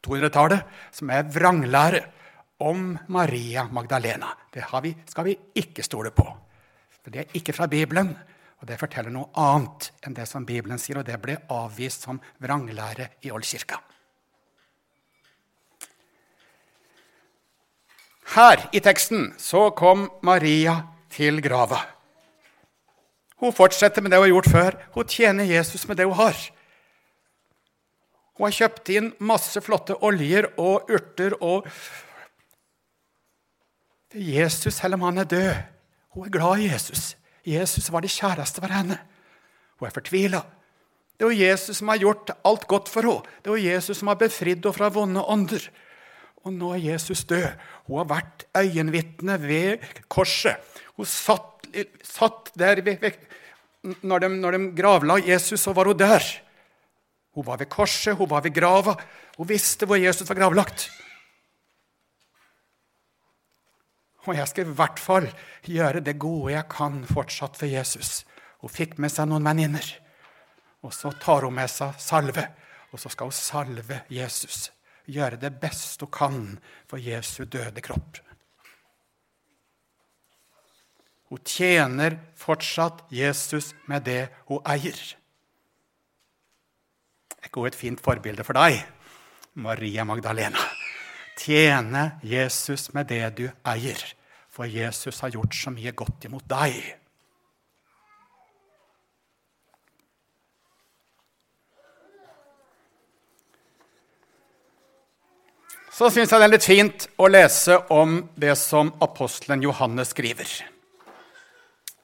200-tallet 0.00 0.64
som 0.96 1.12
er 1.12 1.28
vranglære 1.28 2.06
om 2.58 2.98
Maria 3.08 3.68
Magdalena. 3.72 4.32
Det 4.52 4.64
vi, 4.82 4.94
skal 5.06 5.24
vi 5.24 5.36
ikke 5.54 5.82
stole 5.82 6.10
på. 6.10 6.26
For 7.02 7.14
det 7.14 7.20
er 7.20 7.38
ikke 7.38 7.52
fra 7.52 7.66
Bibelen. 7.66 8.16
Og 8.58 8.66
Det 8.66 8.78
forteller 8.78 9.14
noe 9.14 9.30
annet 9.38 9.92
enn 10.02 10.16
det 10.16 10.26
som 10.26 10.46
Bibelen 10.46 10.80
sier, 10.82 10.98
og 10.98 11.06
det 11.06 11.20
ble 11.22 11.36
avvist 11.54 12.08
som 12.08 12.18
vranglære 12.42 13.06
i 13.22 13.30
Oldkirka. 13.30 13.78
Her 18.34 18.66
i 18.74 18.80
teksten 18.84 19.30
så 19.40 19.70
kom 19.70 20.08
Maria 20.26 20.74
til 21.14 21.40
grava. 21.40 21.78
Hun 23.38 23.54
fortsetter 23.54 24.02
med 24.02 24.10
det 24.10 24.18
hun 24.18 24.26
har 24.26 24.34
gjort 24.34 24.50
før. 24.50 24.76
Hun 24.94 25.08
tjener 25.08 25.46
Jesus 25.46 25.86
med 25.88 25.96
det 25.96 26.04
hun 26.04 26.18
har. 26.18 26.36
Hun 28.34 28.46
har 28.46 28.56
kjøpt 28.58 28.90
inn 28.94 29.12
masse 29.22 29.62
flotte 29.62 29.96
oljer 30.04 30.50
og 30.58 30.90
urter 30.90 31.38
og 31.38 31.70
Jesus, 34.14 34.74
selv 34.74 34.94
om 34.94 35.00
han 35.08 35.18
er 35.18 35.28
død. 35.28 35.54
Hun 36.16 36.26
er 36.26 36.32
glad 36.32 36.62
i 36.62 36.68
Jesus. 36.72 37.16
Jesus 37.46 37.92
var 37.92 38.00
det 38.00 38.12
kjæreste 38.12 38.60
for 38.60 38.72
henne. 38.72 38.98
Hun 39.78 39.88
er 39.88 39.94
fortvila. 39.94 40.40
Det 41.18 41.26
er 41.26 41.32
jo 41.32 41.44
Jesus 41.48 41.80
som 41.80 41.88
har 41.92 42.00
gjort 42.00 42.30
alt 42.46 42.66
godt 42.70 42.88
for 42.88 43.04
henne. 43.04 43.36
Det 43.42 43.50
er 43.50 43.56
jo 43.56 43.74
Jesus 43.74 44.00
som 44.00 44.08
har 44.08 44.20
befridd 44.20 44.62
henne 44.62 44.74
fra 44.74 44.88
vonde 44.88 45.24
ånder. 45.24 45.68
Og 46.46 46.54
nå 46.54 46.72
er 46.74 46.84
Jesus 46.94 47.24
død. 47.28 47.48
Hun 47.88 48.00
har 48.00 48.10
vært 48.14 48.46
øyenvitne 48.56 49.38
ved 49.42 49.84
korset. 50.08 50.56
Hun 50.96 51.06
satt, 51.06 51.68
satt 52.02 52.52
der 52.58 52.80
ved, 52.82 53.00
ved, 53.02 53.18
når, 54.02 54.18
de, 54.24 54.28
når 54.28 54.56
de 54.56 54.62
gravla 54.76 55.18
Jesus, 55.26 55.60
så 55.60 55.74
var 55.76 55.90
hun 55.90 55.98
der. 55.98 56.24
Hun 57.34 57.46
var 57.46 57.58
ved 57.60 57.68
korset, 57.70 58.16
hun 58.16 58.30
var 58.30 58.40
ved 58.40 58.54
grava. 58.54 58.96
Hun 59.36 59.48
visste 59.48 59.86
hvor 59.86 60.00
Jesus 60.00 60.28
var 60.28 60.38
gravlagt. 60.38 60.88
Og 64.28 64.36
jeg 64.36 64.50
skal 64.50 64.68
i 64.68 64.76
hvert 64.76 65.00
fall 65.00 65.26
gjøre 65.64 66.02
det 66.04 66.18
gode 66.20 66.52
jeg 66.52 66.68
kan 66.68 67.00
fortsatt 67.08 67.56
for 67.56 67.70
Jesus. 67.70 68.22
Hun 68.60 68.72
fikk 68.72 68.98
med 69.00 69.12
seg 69.12 69.30
noen 69.30 69.46
venninner. 69.46 69.86
Og 70.84 70.92
så 70.94 71.14
tar 71.16 71.46
hun 71.46 71.56
med 71.56 71.70
seg 71.72 71.96
salve, 72.02 72.44
og 72.92 73.00
så 73.00 73.10
skal 73.12 73.30
hun 73.30 73.38
salve 73.38 74.02
Jesus. 74.12 74.68
Gjøre 75.08 75.40
det 75.40 75.54
beste 75.62 76.04
hun 76.04 76.12
kan 76.12 76.40
for 76.90 77.00
Jesu 77.00 77.46
døde 77.48 77.80
kropp. 77.84 78.20
Hun 81.28 81.40
tjener 81.44 82.16
fortsatt 82.36 83.02
Jesus 83.12 83.74
med 83.88 84.06
det 84.08 84.28
hun 84.48 84.62
eier. 84.68 84.96
Er 87.38 87.48
ikke 87.48 87.64
hun 87.64 87.68
et 87.68 87.76
fint 87.78 88.00
forbilde 88.00 88.44
for 88.44 88.56
deg, 88.56 88.80
Maria 89.60 90.04
Magdalena? 90.08 90.62
Tjene 91.38 92.18
Jesus 92.24 92.88
med 92.96 93.10
det 93.12 93.24
du 93.38 93.44
eier, 93.68 94.00
for 94.58 94.66
Jesus 94.66 95.20
har 95.20 95.30
gjort 95.30 95.54
så 95.54 95.70
mye 95.70 95.92
godt 95.94 96.24
imot 96.26 96.42
deg. 96.50 96.74
Så 105.94 106.10
syns 106.10 106.30
jeg 106.30 106.42
det 106.42 106.48
er 106.48 106.50
litt 106.50 106.66
fint 106.66 107.06
å 107.22 107.28
lese 107.30 107.76
om 107.94 108.18
det 108.34 108.56
som 108.58 108.90
apostelen 109.02 109.62
Johannes 109.62 110.10
skriver. 110.10 110.50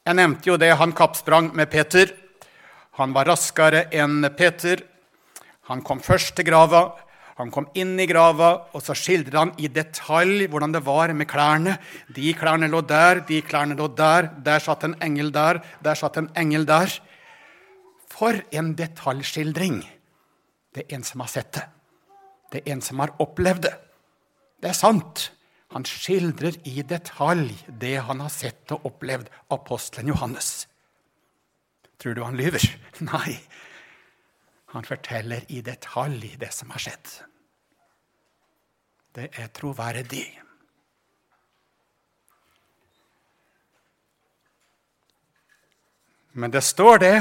Jeg 0.05 0.19
nevnte 0.21 0.53
jo 0.53 0.59
det 0.59 0.71
han 0.79 0.95
kappsprang 0.95 1.51
med 1.59 1.73
Peter. 1.75 2.15
Han 3.03 3.15
var 3.19 3.33
raskere 3.33 3.89
enn 3.91 4.23
Peter. 4.39 4.79
Han 5.71 5.83
kom 5.83 5.99
først 5.99 6.37
til 6.39 6.47
grava. 6.53 6.87
Han 7.41 7.51
kom 7.51 7.67
inn 7.75 7.97
i 7.99 8.07
grava, 8.07 8.51
og 8.75 8.83
så 8.85 8.95
skildrer 8.95 9.41
han 9.41 9.53
i 9.59 9.71
detalj 9.73 10.47
hvordan 10.51 10.75
det 10.77 10.85
var 10.87 11.11
med 11.17 11.27
klærne. 11.31 11.77
De 12.15 12.31
klærne 12.39 12.69
lå 12.71 12.85
der, 12.87 13.25
de 13.27 13.41
klærne 13.43 13.75
lå 13.79 13.89
der. 13.99 14.31
Der 14.47 14.63
satt 14.63 14.87
en 14.87 14.95
engel 15.03 15.33
der, 15.35 15.59
der 15.83 15.99
satt 15.99 16.21
en 16.21 16.31
engel 16.39 16.67
der. 16.69 16.95
For 18.15 18.39
en 18.55 18.75
detaljskildring! 18.79 19.83
Det 20.75 20.85
er 20.85 20.97
en 20.97 21.07
som 21.07 21.23
har 21.23 21.31
sett 21.31 21.51
det. 21.57 21.65
Det 22.53 22.63
er 22.63 22.75
en 22.75 22.83
som 22.83 23.03
har 23.03 23.15
opplevd 23.23 23.67
det. 23.67 23.75
Det 24.63 24.71
er 24.71 24.79
sant. 24.79 25.29
Han 25.75 25.87
skildrer 25.87 26.55
i 26.71 26.85
detalj 26.87 27.51
det 27.67 27.97
han 28.07 28.23
har 28.23 28.31
sett 28.31 28.71
og 28.75 28.87
opplevd, 28.93 29.27
apostelen 29.51 30.13
Johannes. 30.13 30.69
Tror 31.99 32.15
du 32.15 32.23
han 32.23 32.39
lyver? 32.39 32.63
Nei. 33.11 33.41
Han 34.75 34.83
forteller 34.83 35.45
i 35.55 35.61
detalj 35.63 36.33
det 36.41 36.51
som 36.51 36.73
har 36.75 36.83
skjedd. 36.83 37.11
Det 39.15 39.29
er 39.39 39.53
troverdig. 39.55 40.27
Men 46.35 46.51
det 46.51 46.65
står 46.67 46.99
det 46.99 47.17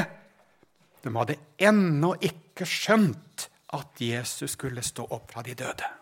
de 1.04 1.12
hadde 1.14 1.38
ennå 1.62 2.16
ikke 2.26 2.66
skjønt 2.66 3.48
at 3.76 4.02
Jesus 4.02 4.56
skulle 4.56 4.82
stå 4.82 5.06
opp 5.14 5.30
fra 5.36 5.46
de 5.46 5.54
døde. 5.60 5.94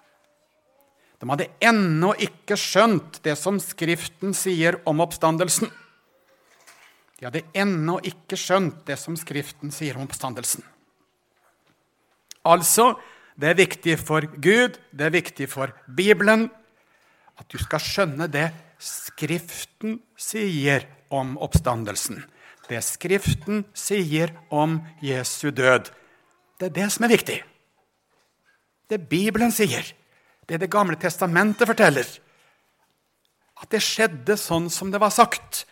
De 1.19 1.29
hadde 1.29 1.51
ennå 1.59 2.13
ikke 2.15 2.55
skjønt 2.55 3.19
det 3.25 3.35
som 3.35 3.59
Skriften 3.59 4.31
sier 4.37 4.79
om 4.87 5.03
oppstandelsen. 5.03 5.67
De 7.19 7.27
hadde 7.27 7.43
ennå 7.51 7.99
ikke 8.07 8.39
skjønt 8.39 8.85
det 8.87 8.95
som 9.03 9.19
Skriften 9.19 9.73
sier 9.75 9.99
om 9.99 10.07
oppstandelsen. 10.07 10.63
Altså, 12.47 12.95
det 13.37 13.51
er 13.51 13.59
viktig 13.59 13.97
for 13.99 14.25
Gud, 14.41 14.79
det 14.91 15.05
er 15.07 15.13
viktig 15.13 15.47
for 15.49 15.73
Bibelen, 15.85 16.49
at 17.37 17.47
du 17.49 17.57
skal 17.61 17.81
skjønne 17.81 18.29
det 18.31 18.49
Skriften 18.81 19.99
sier 20.17 20.87
om 21.13 21.35
oppstandelsen. 21.37 22.23
Det 22.65 22.79
Skriften 22.81 23.65
sier 23.77 24.33
om 24.49 24.79
Jesu 25.05 25.51
død. 25.51 25.91
Det 26.57 26.69
er 26.71 26.75
det 26.79 26.87
som 26.93 27.05
er 27.05 27.13
viktig. 27.13 27.37
Det 28.89 28.99
Bibelen 29.09 29.53
sier 29.53 29.85
det 30.49 30.57
Det 30.59 30.71
gamle 30.71 30.97
testamentet 30.99 31.67
forteller. 31.69 32.07
At 33.61 33.69
det 33.69 33.83
skjedde 33.85 34.35
sånn 34.35 34.69
som 34.73 34.89
det 34.91 34.99
var 34.99 35.13
sagt. 35.13 35.65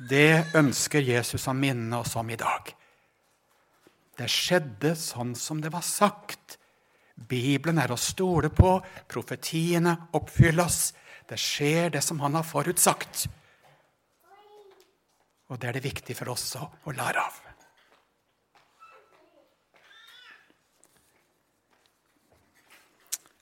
Det 0.00 0.56
ønsker 0.56 1.04
Jesus 1.04 1.46
å 1.46 1.54
minne 1.54 2.00
oss 2.00 2.16
om 2.16 2.30
i 2.32 2.40
dag. 2.40 2.72
Det 4.20 4.28
skjedde 4.28 4.92
sånn 5.00 5.32
som 5.38 5.62
det 5.64 5.72
var 5.72 5.84
sagt. 5.86 6.58
Bibelen 7.16 7.80
er 7.80 7.92
å 7.92 8.00
stole 8.00 8.52
på. 8.52 8.76
Profetiene 9.08 9.96
oppfylles. 10.16 10.90
Det 11.24 11.38
skjer, 11.40 11.94
det 11.96 12.04
som 12.04 12.20
han 12.20 12.36
har 12.36 12.44
forutsagt. 12.44 13.24
Og 15.48 15.56
det 15.56 15.70
er 15.70 15.78
det 15.78 15.88
viktig 15.88 16.18
for 16.18 16.36
oss 16.36 16.52
å 16.60 16.92
lære 16.92 17.24
av. 17.24 17.46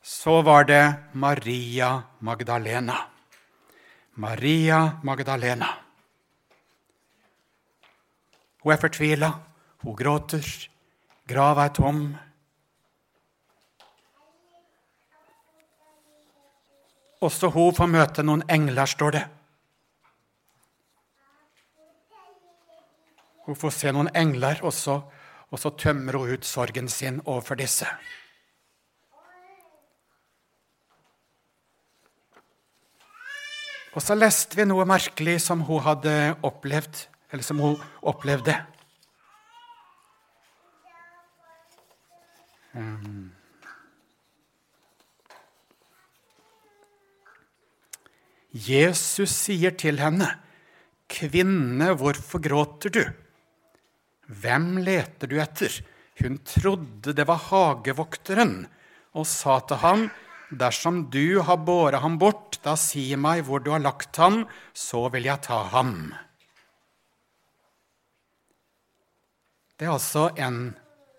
så 0.08 0.42
var 0.42 0.64
det 0.64 0.94
Maria 1.12 2.02
Magdalena. 2.18 2.96
Maria 4.14 4.98
Magdalena. 5.02 5.68
Hun 8.62 8.72
er 8.72 8.80
fortvila, 8.82 9.30
hun 9.84 9.96
gråter, 9.96 10.46
grava 11.28 11.68
er 11.68 11.74
tom. 11.76 12.02
Også 17.22 17.50
hun 17.54 17.74
får 17.74 17.90
møte 17.90 18.24
noen 18.26 18.44
engler, 18.50 18.86
står 18.86 19.16
det. 19.16 19.24
Hun 23.48 23.56
får 23.56 23.74
se 23.74 23.92
noen 23.94 24.10
engler, 24.18 24.60
og 24.62 24.74
så, 24.76 25.00
og 25.48 25.60
så 25.62 25.72
tømmer 25.72 26.18
hun 26.18 26.34
ut 26.36 26.46
sorgen 26.46 26.90
sin 26.92 27.22
overfor 27.24 27.58
disse. 27.58 27.88
Og 33.96 34.04
så 34.04 34.14
leste 34.14 34.54
vi 34.54 34.66
noe 34.68 34.84
merkelig 34.86 35.40
som 35.42 35.64
hun 35.66 35.80
hadde 35.82 36.12
opplevd, 36.46 37.06
eller 37.32 37.46
som 37.46 37.62
hun 37.62 37.80
opplevde. 38.06 38.54
Jesus 48.52 49.32
sier 49.32 49.76
til 49.76 50.00
henne, 50.02 50.28
'Kvinne, 51.08 51.94
hvorfor 51.94 52.42
gråter 52.42 52.90
du?' 52.90 53.12
'Hvem 54.28 54.76
leter 54.84 55.26
du 55.26 55.38
etter?' 55.40 55.82
Hun 56.18 56.38
trodde 56.42 57.14
det 57.14 57.26
var 57.28 57.38
hagevokteren, 57.38 58.66
og 59.14 59.26
sa 59.26 59.60
til 59.60 59.78
ham, 59.78 60.10
Dersom 60.48 61.10
du 61.12 61.40
har 61.44 61.58
båret 61.60 62.00
ham 62.00 62.16
bort, 62.18 62.56
da 62.64 62.72
si 62.80 63.12
meg 63.20 63.42
hvor 63.44 63.60
du 63.60 63.68
har 63.74 63.82
lagt 63.84 64.16
ham, 64.16 64.46
så 64.72 65.04
vil 65.12 65.28
jeg 65.28 65.44
ta 65.44 65.58
ham. 65.74 66.14
Det 69.76 69.84
er 69.86 69.92
altså 69.92 70.30
en 70.40 70.72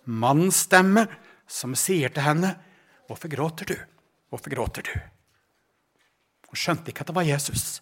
mannsstemme 0.10 1.06
som 1.50 1.76
sier 1.76 2.14
til 2.14 2.24
henne, 2.24 2.56
'Hvorfor 3.08 3.28
gråter 3.28 3.66
du? 3.66 3.76
Hvorfor 4.30 4.54
gråter 4.54 4.86
du?' 4.86 5.00
Hun 6.50 6.58
skjønte 6.58 6.90
ikke 6.90 7.02
at 7.02 7.08
det 7.08 7.16
var 7.16 7.28
Jesus. 7.28 7.82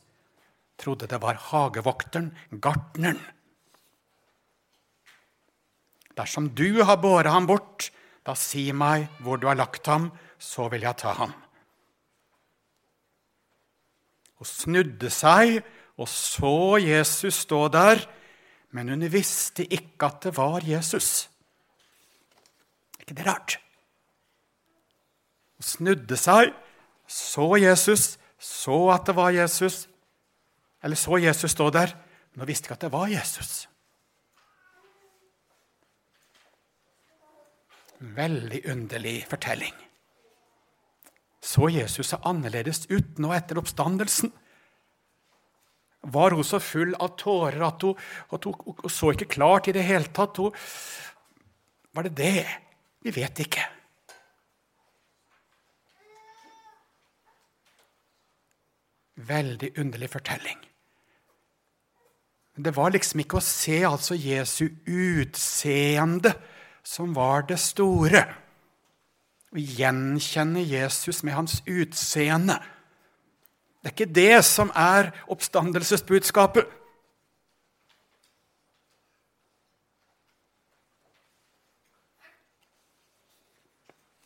Trodde 0.78 1.08
det 1.08 1.22
var 1.22 1.40
hagevokteren, 1.40 2.36
gartneren. 2.52 3.20
Dersom 6.18 6.50
du 6.56 6.84
har 6.84 6.98
båret 6.98 7.32
ham 7.32 7.48
bort, 7.48 7.92
da 8.26 8.36
si 8.36 8.72
meg 8.72 9.08
hvor 9.24 9.38
du 9.40 9.48
har 9.48 9.56
lagt 9.56 9.88
ham, 9.88 10.12
så 10.40 10.68
vil 10.70 10.82
jeg 10.82 10.98
ta 10.98 11.14
ham. 11.14 11.34
Hun 14.38 14.46
snudde 14.46 15.10
seg 15.10 15.62
og 15.98 16.10
så 16.12 16.78
Jesus 16.82 17.44
stå 17.48 17.68
der, 17.74 18.04
men 18.76 18.92
hun 18.92 19.08
visste 19.10 19.66
ikke 19.66 20.12
at 20.12 20.28
det 20.28 20.36
var 20.38 20.66
Jesus 20.66 21.30
ikke 23.08 23.22
det 23.22 23.28
rart? 23.28 23.58
Hun 25.58 25.66
snudde 25.66 26.18
seg, 26.20 26.52
så 27.08 27.56
Jesus, 27.58 28.18
så 28.38 28.76
at 28.94 29.08
det 29.08 29.16
var 29.18 29.32
Jesus. 29.34 29.88
Eller 30.84 31.00
så 31.00 31.18
Jesus 31.18 31.56
stå 31.56 31.70
der, 31.74 31.96
men 32.34 32.44
hun 32.44 32.52
visste 32.52 32.68
ikke 32.68 32.78
at 32.78 32.86
det 32.86 32.94
var 32.94 33.08
Jesus. 33.10 33.66
Veldig 37.98 38.62
underlig 38.70 39.24
fortelling. 39.30 39.74
Så 41.42 41.72
Jesus 41.72 42.12
er 42.14 42.28
annerledes 42.28 42.86
ut 42.92 43.18
nå 43.24 43.32
etter 43.34 43.58
oppstandelsen? 43.58 44.34
Var 46.08 46.36
hun 46.36 46.46
så 46.46 46.60
full 46.62 46.94
av 47.02 47.16
tårer 47.20 47.64
at 47.66 47.84
hun, 47.84 47.98
at 48.36 48.46
hun, 48.46 48.54
hun 48.84 48.94
så 48.94 49.12
ikke 49.16 49.32
klart 49.40 49.68
i 49.68 49.74
det 49.76 49.86
hele 49.88 50.12
tatt? 50.14 50.38
Hun, 50.38 50.54
var 51.96 52.06
det 52.06 52.14
det? 52.20 52.46
Vi 53.08 53.14
vet 53.16 53.40
ikke. 53.40 53.62
Veldig 59.16 59.70
underlig 59.80 60.10
fortelling. 60.12 60.58
Det 62.66 62.74
var 62.76 62.92
liksom 62.92 63.22
ikke 63.24 63.40
å 63.40 63.46
se 63.46 63.78
altså 63.88 64.18
Jesu 64.20 64.66
utseende 64.92 66.34
som 66.84 67.16
var 67.16 67.48
det 67.48 67.62
store. 67.64 68.26
Å 69.56 69.64
gjenkjenne 69.80 70.66
Jesus 70.68 71.24
med 71.24 71.38
hans 71.38 71.62
utseende. 71.64 72.60
Det 73.80 73.94
er 73.94 73.96
ikke 73.96 74.16
det 74.20 74.44
som 74.44 74.74
er 74.76 75.14
oppstandelsesbudskapet. 75.32 76.68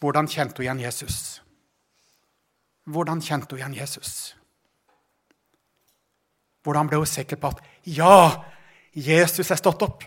Hvordan 0.02 0.28
kjente 0.28 0.58
hun 0.58 0.66
igjen 0.66 0.82
Jesus? 0.82 1.18
Hvordan 2.90 3.22
kjente 3.22 3.54
hun 3.54 3.62
igjen 3.62 3.78
Jesus? 3.78 4.34
Hvordan 6.66 6.90
ble 6.90 7.02
hun 7.02 7.10
sikker 7.10 7.38
på 7.42 7.52
at 7.54 7.62
ja, 7.86 8.42
Jesus 8.94 9.52
er 9.54 9.62
stått 9.62 9.86
opp? 9.86 10.06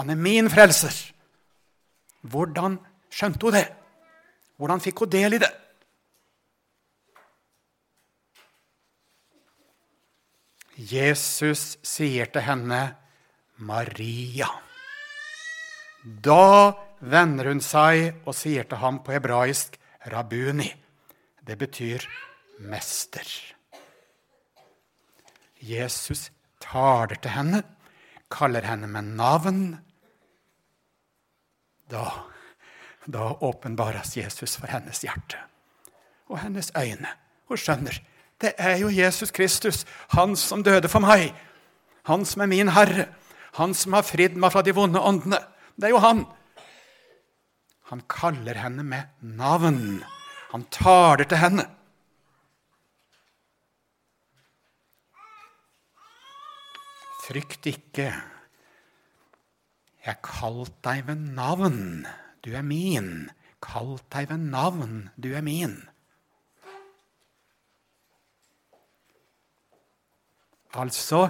Han 0.00 0.12
er 0.12 0.20
min 0.20 0.48
frelser. 0.52 0.94
Hvordan 2.28 2.78
skjønte 3.12 3.48
hun 3.48 3.56
det? 3.56 3.66
Hvordan 4.56 4.82
fikk 4.84 5.04
hun 5.04 5.12
del 5.12 5.36
i 5.36 5.42
det? 5.44 5.52
Jesus 10.78 11.76
sier 11.82 12.30
til 12.30 12.44
henne, 12.46 12.96
'Maria'. 13.58 14.48
Da 16.04 16.87
vender 17.00 17.50
hun 17.50 17.60
seg 17.64 18.24
og 18.26 18.36
sier 18.36 18.66
til 18.68 18.80
ham 18.82 19.02
på 19.02 19.12
hebraisk 19.12 19.78
'rabuni'. 20.04 20.74
Det 21.46 21.58
betyr 21.58 22.04
mester. 22.58 23.54
Jesus 25.60 26.30
taler 26.60 27.14
til 27.22 27.30
henne, 27.30 27.62
kaller 28.30 28.60
henne 28.60 28.86
med 28.86 29.02
navn. 29.02 29.78
Da, 31.90 32.04
da 33.06 33.32
åpenbares 33.40 34.16
Jesus 34.16 34.56
for 34.56 34.66
hennes 34.66 35.00
hjerte 35.00 35.38
og 36.28 36.38
hennes 36.38 36.72
øyne. 36.76 37.08
Hun 37.48 37.56
skjønner 37.56 37.96
det 38.40 38.52
er 38.58 38.76
jo 38.78 38.88
Jesus 38.88 39.30
Kristus, 39.30 39.86
han 40.14 40.36
som 40.36 40.62
døde 40.62 40.88
for 40.88 41.02
meg. 41.02 41.32
Han 42.06 42.24
som 42.24 42.42
er 42.42 42.50
min 42.50 42.70
Herre. 42.70 43.08
Han 43.58 43.74
som 43.74 43.96
har 43.98 44.06
fridd 44.06 44.36
meg 44.38 44.52
fra 44.54 44.62
de 44.62 44.74
vonde 44.74 45.00
åndene. 45.00 45.40
Det 45.74 45.88
er 45.88 45.94
jo 45.96 46.02
han. 46.02 46.22
Han 47.88 48.02
kaller 48.10 48.58
henne 48.60 48.84
med 48.84 49.20
navn. 49.20 50.02
Han 50.52 50.64
taler 50.72 51.24
til 51.28 51.40
henne. 51.40 51.64
Frykt 57.24 57.68
ikke. 57.68 58.10
Jeg 60.04 60.20
kalt 60.24 60.76
deg 60.84 61.04
ved 61.08 61.28
navn. 61.36 62.06
Du 62.44 62.52
er 62.56 62.64
min. 62.64 63.28
Kalt 63.64 64.04
deg 64.14 64.28
ved 64.30 64.48
navn. 64.52 65.08
Du 65.16 65.32
er 65.36 65.44
min. 65.44 65.80
Altså, 70.76 71.28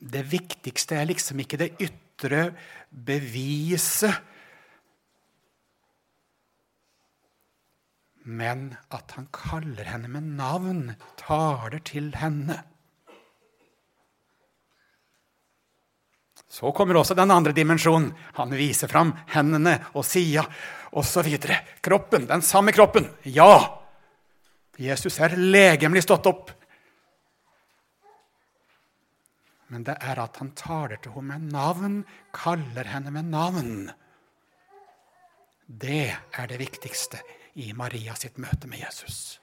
det 0.00 0.24
viktigste 0.30 0.96
er 0.96 1.08
liksom 1.10 1.42
ikke 1.42 1.58
det 1.60 1.72
ytre 1.82 2.52
beviset, 2.90 4.22
men 8.30 8.76
at 8.94 9.16
han 9.16 9.26
kaller 9.34 9.88
henne 9.90 10.08
med 10.12 10.26
navn, 10.38 10.82
taler 11.18 11.80
til 11.86 12.12
henne. 12.14 12.60
Så 16.50 16.70
kommer 16.74 16.98
også 16.98 17.14
den 17.18 17.30
andre 17.30 17.54
dimensjonen. 17.54 18.10
Han 18.38 18.54
viser 18.54 18.90
fram 18.90 19.12
hendene 19.34 19.76
og 19.94 20.06
sida 20.06 20.44
osv. 20.98 21.28
Kroppen, 21.82 22.26
den 22.30 22.42
samme 22.42 22.74
kroppen. 22.74 23.08
Ja! 23.26 23.76
Jesus 24.80 25.18
er 25.20 25.36
legemlig 25.36 26.02
stått 26.06 26.26
opp. 26.30 26.54
Men 29.70 29.84
det 29.86 29.98
er 30.02 30.22
at 30.22 30.38
han 30.42 30.54
taler 30.58 30.98
til 31.02 31.14
henne 31.14 31.36
med 31.36 31.52
navn, 31.52 32.00
kaller 32.34 32.88
henne 32.94 33.12
med 33.14 33.30
navn. 33.30 33.74
Det 35.66 36.08
er 36.10 36.50
det 36.50 36.58
viktigste 36.58 37.20
i 37.58 37.72
Maria 37.76 38.14
sitt 38.18 38.38
møte 38.38 38.68
med 38.70 38.82
Jesus. 38.84 39.40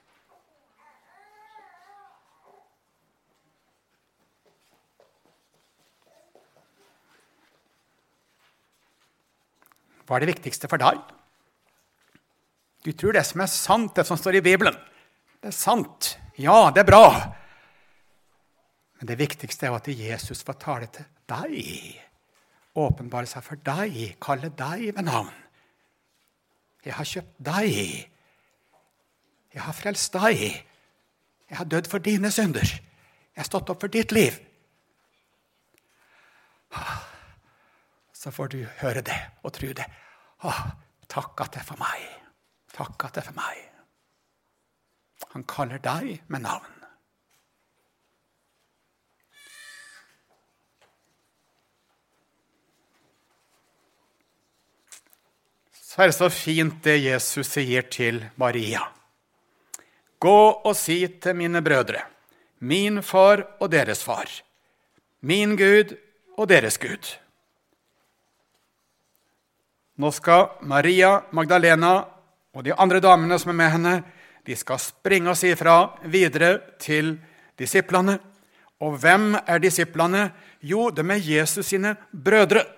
Hva 10.08 10.16
er 10.16 10.24
det 10.24 10.32
viktigste 10.32 10.70
for 10.72 10.80
deg? 10.80 11.00
Du 12.80 12.94
tror 12.96 13.12
det 13.12 13.26
som 13.28 13.42
er 13.44 13.50
sant, 13.52 13.92
det 13.98 14.06
som 14.08 14.16
står 14.16 14.38
i 14.38 14.44
Bibelen. 14.46 14.76
Det 15.42 15.50
er 15.50 15.56
sant. 15.56 16.14
Ja, 16.40 16.70
det 16.72 16.80
er 16.80 16.88
bra. 16.88 17.08
Men 18.98 19.10
det 19.10 19.18
viktigste 19.20 19.68
er 19.68 19.76
at 19.76 19.90
Jesus 19.92 20.40
får 20.46 20.56
tale 20.62 20.88
til 20.94 21.04
deg. 21.28 21.98
Åpenbare 22.78 23.28
seg 23.28 23.44
for 23.44 23.60
deg, 23.66 23.98
kalle 24.22 24.48
deg 24.56 24.88
ved 24.96 25.04
navn. 25.04 25.34
Jeg 26.84 26.94
har 26.94 27.04
kjøpt 27.04 27.38
deg. 27.38 27.78
Jeg 29.54 29.62
har 29.62 29.76
frelst 29.76 30.12
deg. 30.14 30.42
Jeg 31.48 31.58
har 31.58 31.64
dødd 31.64 31.88
for 31.90 31.98
dine 32.04 32.30
synder. 32.30 32.68
Jeg 32.68 33.42
har 33.42 33.48
stått 33.48 33.70
opp 33.70 33.80
for 33.80 33.92
ditt 33.92 34.12
liv. 34.12 34.38
så 38.18 38.30
får 38.34 38.48
du 38.52 38.58
høre 38.82 39.00
det 39.00 39.18
og 39.42 39.52
tro 39.56 39.72
det. 39.72 39.86
Takk 41.08 41.40
at 41.40 41.54
det 41.54 41.62
er 41.62 41.68
for 41.68 41.80
meg. 41.80 42.02
Takk 42.74 43.04
at 43.08 43.14
det 43.14 43.22
er 43.22 43.28
for 43.30 43.38
meg. 43.38 43.62
Han 45.34 45.44
kaller 45.48 45.80
deg 45.82 46.20
med 46.28 46.44
navn. 46.44 46.77
Så 55.98 56.04
er 56.04 56.12
det 56.12 56.14
så 56.14 56.26
fint 56.30 56.76
det 56.84 56.92
Jesus 57.02 57.48
sier 57.50 57.82
til 57.90 58.20
Maria. 58.38 58.84
Gå 60.22 60.42
og 60.62 60.76
si 60.78 61.00
til 61.18 61.34
mine 61.34 61.58
brødre, 61.58 62.04
min 62.62 63.00
far 63.02 63.42
og 63.58 63.72
deres 63.72 64.04
far, 64.06 64.30
min 65.26 65.56
Gud 65.58 65.96
og 66.38 66.46
deres 66.52 66.78
Gud. 66.78 67.02
Nå 69.98 70.12
skal 70.14 70.62
Maria 70.70 71.16
Magdalena 71.34 71.96
og 72.54 72.62
de 72.62 72.78
andre 72.78 73.02
damene 73.02 73.42
som 73.42 73.50
er 73.56 73.58
med 73.64 73.74
henne, 73.74 73.98
de 74.46 74.54
skal 74.54 74.78
springe 74.78 75.34
og 75.34 75.40
si 75.42 75.50
ifra 75.50 75.80
videre 76.06 76.60
til 76.78 77.16
disiplene. 77.58 78.20
Og 78.78 79.02
hvem 79.02 79.32
er 79.34 79.58
disiplene? 79.58 80.28
Jo, 80.62 80.92
de 80.94 81.02
er 81.02 81.26
Jesus 81.26 81.74
sine 81.74 81.96
brødre. 82.14 82.68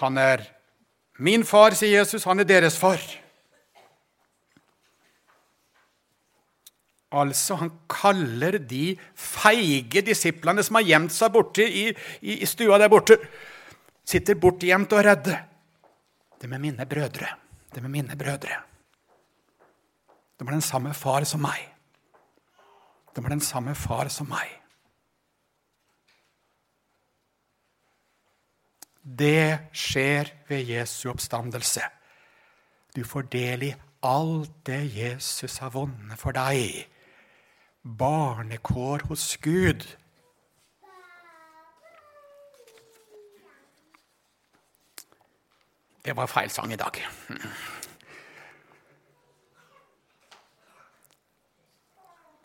Han 0.00 0.18
er 0.20 0.44
min 1.20 1.44
far, 1.44 1.76
sier 1.76 2.00
Jesus. 2.00 2.24
Han 2.24 2.40
er 2.40 2.48
deres 2.48 2.78
far. 2.80 3.00
Altså, 7.10 7.56
Han 7.58 7.72
kaller 7.90 8.58
de 8.58 8.96
feige 9.14 10.02
disiplene 10.06 10.62
som 10.62 10.78
har 10.78 10.86
gjemt 10.86 11.12
seg 11.12 11.32
borte 11.34 11.66
i, 11.66 11.88
i, 12.22 12.38
i 12.40 12.46
stua 12.46 12.78
der 12.78 12.92
borte, 12.92 13.18
sitter 14.06 14.38
bortgjemt 14.38 14.94
og 14.94 15.04
redde. 15.04 15.36
De 16.40 16.48
er 16.48 16.62
mine 16.62 16.86
brødre. 16.86 17.34
De 17.74 17.82
er 17.82 17.90
mine 17.90 18.16
brødre. 18.16 18.62
De 20.38 20.46
har 20.46 20.54
den 20.54 20.64
samme 20.64 20.94
far 20.94 21.26
som 21.28 21.42
meg. 21.44 21.66
De 23.14 23.20
har 23.20 23.34
den 23.34 23.44
samme 23.44 23.74
far 23.74 24.08
som 24.08 24.30
meg. 24.30 24.59
Det 29.02 29.58
skjer 29.72 30.28
ved 30.48 30.68
Jesu 30.68 31.10
oppstandelse. 31.10 31.82
Du 32.96 33.04
får 33.04 33.22
del 33.32 33.62
i 33.62 33.74
alt 34.02 34.52
det 34.66 34.82
Jesus 34.96 35.58
har 35.58 35.72
vunnet 35.72 36.18
for 36.20 36.36
deg. 36.36 36.84
Barnekår 37.82 39.06
hos 39.08 39.36
Gud. 39.40 39.86
Det 46.04 46.16
var 46.16 46.26
feil 46.26 46.50
sang 46.50 46.72
i 46.72 46.76
dag. 46.80 47.00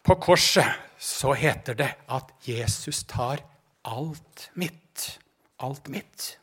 På 0.06 0.16
korset 0.16 0.68
så 1.00 1.34
heter 1.34 1.74
det 1.74 1.92
at 2.08 2.32
Jesus 2.48 3.04
tar 3.04 3.42
alt 3.84 4.50
mitt. 4.54 5.20
Alt 5.60 5.88
mitt. 5.90 6.36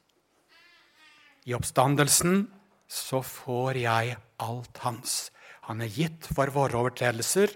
I 1.49 1.55
oppstandelsen 1.57 2.47
så 2.87 3.23
får 3.27 3.81
jeg 3.83 4.17
alt 4.43 4.83
hans. 4.85 5.31
Han 5.67 5.83
er 5.83 5.91
gitt 5.91 6.27
for 6.31 6.51
våre 6.55 6.79
overtredelser, 6.79 7.51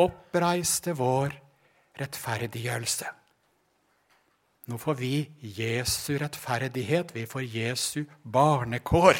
oppreiste 0.00 0.94
vår 0.98 1.36
rettferdiggjørelse. 2.00 3.10
Nå 4.64 4.78
får 4.80 4.96
vi 4.96 5.14
Jesu 5.58 6.16
rettferdighet, 6.20 7.12
vi 7.14 7.26
får 7.28 7.44
Jesu 7.44 8.04
barnekår. 8.22 9.18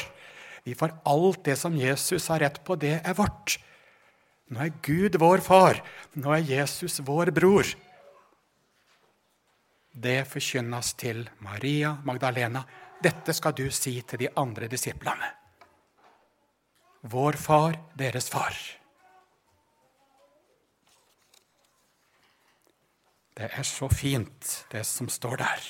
Vi 0.65 0.73
får 0.73 0.95
alt 1.05 1.43
det 1.45 1.57
som 1.61 1.77
Jesus 1.77 2.27
har 2.33 2.41
rett 2.41 2.63
på, 2.65 2.77
det 2.81 2.97
er 3.05 3.17
vårt. 3.17 3.59
Nå 4.49 4.61
er 4.65 4.73
Gud 4.85 5.17
vår 5.21 5.41
far. 5.45 5.81
Nå 6.17 6.33
er 6.33 6.45
Jesus 6.49 6.97
vår 7.05 7.29
bror. 7.33 7.69
Det 9.95 10.25
forkynnes 10.27 10.93
til 10.99 11.23
Maria 11.45 11.95
Magdalena. 12.05 12.65
Dette 13.05 13.35
skal 13.37 13.53
du 13.53 13.67
si 13.69 13.99
til 14.01 14.23
de 14.23 14.27
andre 14.41 14.65
disiplene. 14.65 15.27
Vår 17.05 17.37
far, 17.37 17.75
deres 17.93 18.31
far. 18.33 18.55
Det 23.37 23.51
er 23.51 23.67
så 23.67 23.91
fint, 23.93 24.65
det 24.71 24.81
som 24.89 25.09
står 25.11 25.37
der. 25.43 25.67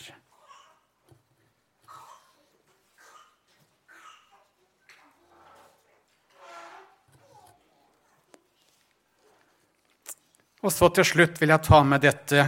Og 10.63 10.71
så 10.73 10.87
til 10.89 11.05
slutt 11.05 11.41
vil 11.41 11.51
jeg 11.51 11.67
ta 11.67 11.83
med 11.83 12.01
dette 12.01 12.45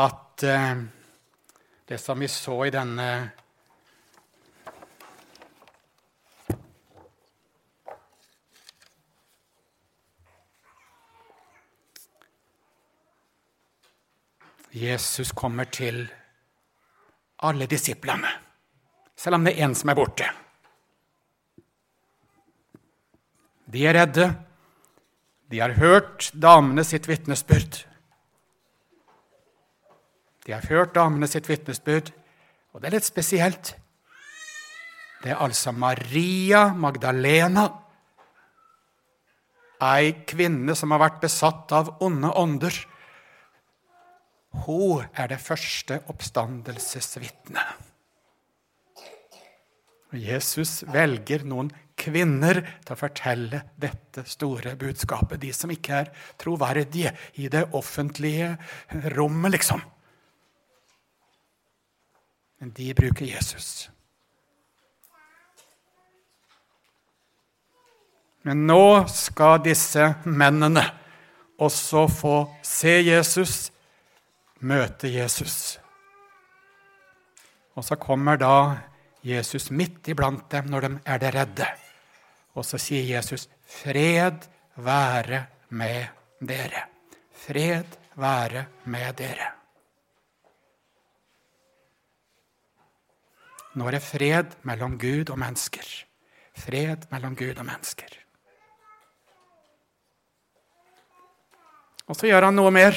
at 0.00 0.44
eh, 0.46 0.84
det 1.88 1.98
som 2.00 2.22
vi 2.22 2.28
så 2.30 2.62
i 2.64 2.72
denne 2.72 3.08
Jesus 14.74 15.30
kommer 15.32 15.68
til 15.70 16.00
alle 17.46 17.66
disiplene, 17.70 18.30
selv 19.14 19.38
om 19.38 19.44
det 19.46 19.54
er 19.54 19.68
én 19.68 19.74
som 19.78 19.92
er 19.92 19.98
borte. 19.98 20.26
De 23.70 23.84
er 23.86 23.94
redde. 23.94 24.26
De 25.50 25.60
har 25.60 25.76
hørt 25.78 26.32
damene 26.34 26.82
sitt 26.86 27.06
vitnesbyrd. 27.06 27.84
De 30.44 30.52
har 30.52 30.66
hørt 30.68 30.94
damene 30.96 31.28
sitt 31.30 31.46
vitnesbyrd, 31.48 32.10
og 32.72 32.82
det 32.82 32.88
er 32.88 32.96
litt 32.96 33.06
spesielt. 33.06 33.74
Det 35.22 35.32
er 35.32 35.40
altså 35.40 35.72
Maria 35.72 36.66
Magdalena, 36.74 37.68
ei 39.84 40.10
kvinne 40.26 40.74
som 40.76 40.92
har 40.94 41.00
vært 41.02 41.22
besatt 41.22 41.72
av 41.76 41.94
onde 42.04 42.32
ånder. 42.40 42.76
Hun 44.62 45.04
er 45.18 45.32
det 45.32 45.40
første 45.42 45.98
oppstandelsesvitnet. 46.12 47.90
Jesus 50.14 50.84
velger 50.94 51.42
noen 51.48 51.72
kvinner 51.98 52.60
til 52.84 52.94
å 52.94 52.98
fortelle 52.98 53.60
dette 53.80 54.22
store 54.30 54.76
budskapet. 54.78 55.40
De 55.42 55.50
som 55.54 55.72
ikke 55.74 56.04
er 56.04 56.12
troverdige 56.40 57.14
i 57.42 57.50
det 57.50 57.66
offentlige 57.74 58.54
rommet, 59.16 59.56
liksom. 59.56 59.82
Men 62.62 62.70
de 62.76 62.92
bruker 62.96 63.26
Jesus. 63.26 63.88
Men 68.44 68.66
nå 68.68 69.06
skal 69.08 69.62
disse 69.64 70.10
mennene 70.28 70.84
også 71.64 72.06
få 72.12 72.34
se 72.64 72.98
Jesus, 73.06 73.70
møte 74.64 75.10
Jesus. 75.12 75.78
Og 77.74 77.84
så 77.84 77.98
kommer 78.00 78.38
da 78.40 78.56
Jesus 79.24 79.70
midt 79.70 80.08
iblant 80.12 80.46
dem 80.52 80.70
når 80.72 80.86
de 80.86 80.92
er 81.04 81.20
det 81.22 81.34
redde. 81.34 81.68
Og 82.54 82.64
så 82.64 82.78
sier 82.78 83.04
Jesus, 83.16 83.48
'Fred 83.66 84.46
være 84.76 85.46
med 85.68 86.06
dere'. 86.40 86.86
Fred 87.32 87.98
være 88.16 88.66
med 88.84 89.12
dere. 89.18 89.50
Nå 93.74 93.86
er 93.88 93.96
det 93.96 94.02
fred 94.02 94.54
mellom 94.62 94.98
Gud 94.98 95.30
og 95.30 95.38
mennesker. 95.38 95.86
Fred 96.54 97.08
mellom 97.10 97.34
Gud 97.36 97.58
og 97.58 97.66
mennesker. 97.66 98.12
Og 102.06 102.16
så 102.16 102.28
gjør 102.28 102.46
han 102.46 102.54
noe 102.54 102.70
mer. 102.70 102.94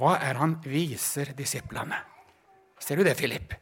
Hva 0.00 0.14
er 0.24 0.38
han 0.40 0.54
viser 0.64 1.34
disiplene? 1.36 1.98
Ser 2.80 2.96
du 2.96 3.04
det, 3.04 3.18
Philip? 3.18 3.52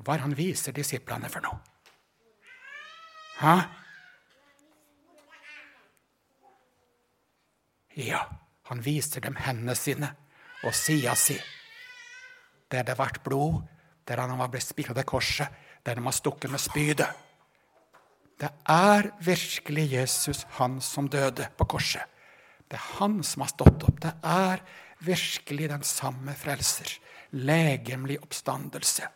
Hva 0.00 0.14
er 0.16 0.24
han 0.24 0.32
viser 0.32 0.72
disiplene 0.72 1.28
for 1.28 1.44
noe? 1.44 1.58
Hæ? 3.42 3.52
Ja, 8.00 8.24
han 8.70 8.80
viser 8.80 9.20
dem 9.20 9.36
hendene 9.36 9.76
sine 9.76 10.14
og 10.64 10.72
sida 10.76 11.12
si, 11.18 11.36
der 12.72 12.86
det 12.86 12.96
ble 12.96 13.24
blod, 13.24 13.62
der 14.08 14.20
han 14.24 14.38
var 14.40 14.48
blitt 14.52 14.64
spikra 14.64 14.96
til 14.96 15.08
korset, 15.12 15.48
der 15.84 15.98
de 15.98 16.04
var 16.04 16.16
stukket 16.16 16.52
med 16.52 16.60
spydet. 16.60 17.08
Det 18.40 18.48
er 18.72 19.10
virkelig 19.20 19.90
Jesus, 19.92 20.46
han 20.56 20.80
som 20.80 21.08
døde 21.12 21.50
på 21.58 21.68
korset. 21.76 22.06
Det 22.64 22.78
er 22.78 22.86
han 23.00 23.20
som 23.26 23.44
har 23.44 23.52
stått 23.52 23.84
opp. 23.84 23.98
Det 24.00 24.14
er 24.24 24.62
virkelig 25.04 25.68
den 25.70 25.82
samme 25.86 26.34
frelser. 26.34 26.92
Legemlig 27.30 28.18
oppstandelse. 28.22 29.08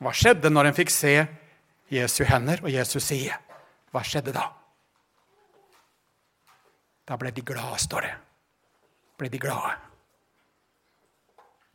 Hva 0.00 0.12
skjedde 0.16 0.50
når 0.50 0.70
en 0.70 0.76
fikk 0.76 0.90
se 0.92 1.12
Jesu 1.92 2.22
hender 2.24 2.62
og 2.64 2.72
Jesus 2.72 3.04
side? 3.04 3.36
Hva 3.92 4.02
skjedde 4.06 4.32
da? 4.32 4.46
Da 7.04 7.18
ble 7.20 7.32
de 7.34 7.44
glade, 7.44 7.78
står 7.82 8.06
det. 8.06 8.16
Ble 9.18 9.28
de 9.28 9.40
glade. 9.42 9.74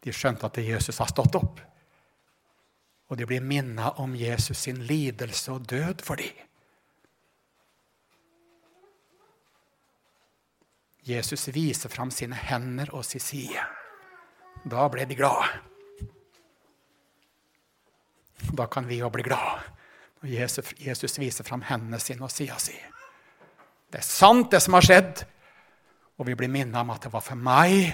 De 0.05 0.13
skjønte 0.13 0.47
at 0.47 0.57
Jesus 0.63 1.01
har 1.01 1.09
stått 1.11 1.35
opp. 1.37 1.61
Og 3.09 3.19
de 3.19 3.27
blir 3.29 3.43
minna 3.45 3.91
om 4.01 4.15
Jesus 4.17 4.63
sin 4.65 4.81
lidelse 4.87 5.51
og 5.53 5.67
død 5.69 6.01
for 6.05 6.17
dem. 6.21 6.44
Jesus 11.05 11.47
viser 11.53 11.89
fram 11.89 12.11
sine 12.11 12.35
hender 12.35 12.89
og 12.97 13.05
sin 13.05 13.21
side. 13.21 13.61
Da 14.65 14.87
ble 14.89 15.05
de 15.05 15.17
glade. 15.17 15.61
Da 18.55 18.65
kan 18.71 18.87
vi 18.89 19.03
òg 19.05 19.13
bli 19.13 19.25
glade 19.25 19.61
når 20.25 20.31
Jesus, 20.31 20.73
Jesus 20.81 21.19
viser 21.21 21.45
fram 21.45 21.61
hendene 21.67 21.99
sine 22.01 22.25
og 22.25 22.33
sida 22.33 22.57
si. 22.61 22.75
Det 23.91 23.99
er 24.01 24.07
sant, 24.07 24.49
det 24.51 24.61
som 24.63 24.73
har 24.73 24.85
skjedd. 24.85 25.21
Og 26.17 26.25
vi 26.25 26.35
blir 26.39 26.49
minnet 26.49 26.79
om 26.79 26.93
at 26.93 27.05
det 27.05 27.11
var 27.13 27.21
for 27.21 27.37
meg, 27.37 27.91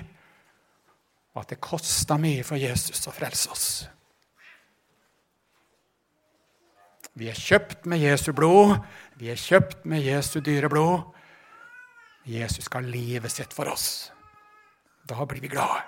og 1.34 1.41
at 1.41 1.52
det 1.52 1.63
kosta 1.63 2.15
mye 2.21 2.45
for 2.47 2.60
Jesus 2.60 3.08
å 3.10 3.13
frelse 3.15 3.52
oss. 3.52 3.67
Vi 7.17 7.28
er 7.28 7.36
kjøpt 7.36 7.89
med 7.91 8.00
Jesu 8.00 8.32
blod. 8.36 8.78
Vi 9.19 9.32
er 9.34 9.39
kjøpt 9.39 9.84
med 9.89 10.06
Jesu 10.06 10.39
dyre 10.39 10.69
blod. 10.71 11.10
Jesus 12.23 12.65
skal 12.65 12.86
livet 12.86 13.31
sitt 13.31 13.53
for 13.53 13.69
oss. 13.71 14.12
Da 15.03 15.25
blir 15.25 15.41
vi 15.41 15.47
glade. 15.47 15.81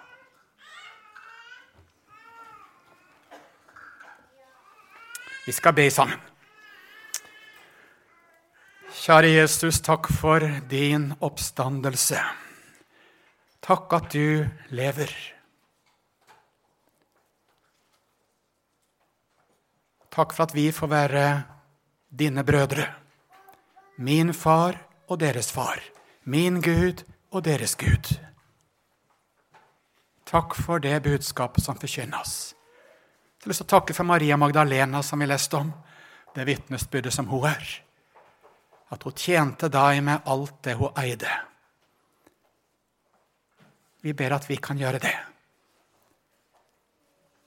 Vi 5.45 5.51
skal 5.51 5.75
be 5.75 5.89
sammen. 5.91 6.19
Kjære 9.03 9.33
Jesus, 9.33 9.81
takk 9.83 10.07
for 10.07 10.39
din 10.71 11.09
oppstandelse. 11.19 12.21
Takk 13.63 13.93
at 13.97 14.11
du 14.13 14.45
lever. 14.71 15.11
Takk 20.13 20.35
for 20.35 20.45
at 20.45 20.55
vi 20.55 20.69
får 20.71 20.87
være 20.87 21.25
dine 22.07 22.43
brødre. 22.47 22.87
Min 23.97 24.33
far 24.33 24.77
og 25.09 25.19
deres 25.19 25.51
far. 25.51 25.81
Min 26.23 26.61
Gud 26.61 27.03
og 27.31 27.43
deres 27.43 27.75
Gud. 27.75 28.13
Takk 30.25 30.55
for 30.55 30.79
det 30.79 31.01
budskapet 31.03 31.63
som 31.63 31.75
forkynnes. 31.75 32.53
Jeg 32.53 33.43
har 33.43 33.51
lyst 33.51 33.59
til 33.65 33.67
å 33.67 33.73
takke 33.75 33.95
for 33.95 34.07
Maria 34.07 34.37
Magdalena, 34.39 35.01
som 35.03 35.19
vi 35.19 35.27
leste 35.27 35.59
om. 35.59 35.73
Det 36.33 36.45
vitnesbyrdet 36.47 37.13
som 37.13 37.27
hun 37.27 37.43
er. 37.49 37.65
At 38.89 39.03
hun 39.03 39.17
tjente 39.19 39.67
deg 39.69 39.99
med 40.05 40.23
alt 40.25 40.61
det 40.63 40.77
hun 40.79 40.95
eide. 41.01 41.33
Vi 44.03 44.13
ber 44.15 44.37
at 44.37 44.47
vi 44.47 44.57
kan 44.63 44.79
gjøre 44.79 45.03
det. 45.03 45.15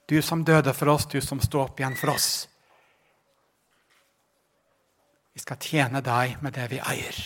Du 0.06 0.20
som 0.22 0.44
døde 0.44 0.74
for 0.76 0.92
oss, 0.92 1.08
du 1.08 1.18
som 1.20 1.40
står 1.40 1.64
opp 1.64 1.80
igjen 1.80 1.96
for 1.96 2.12
oss. 2.12 2.28
Vi 5.32 5.42
skal 5.42 5.58
tjene 5.60 6.04
deg 6.04 6.38
med 6.44 6.54
det 6.54 6.68
vi 6.70 6.78
eier. 6.80 7.24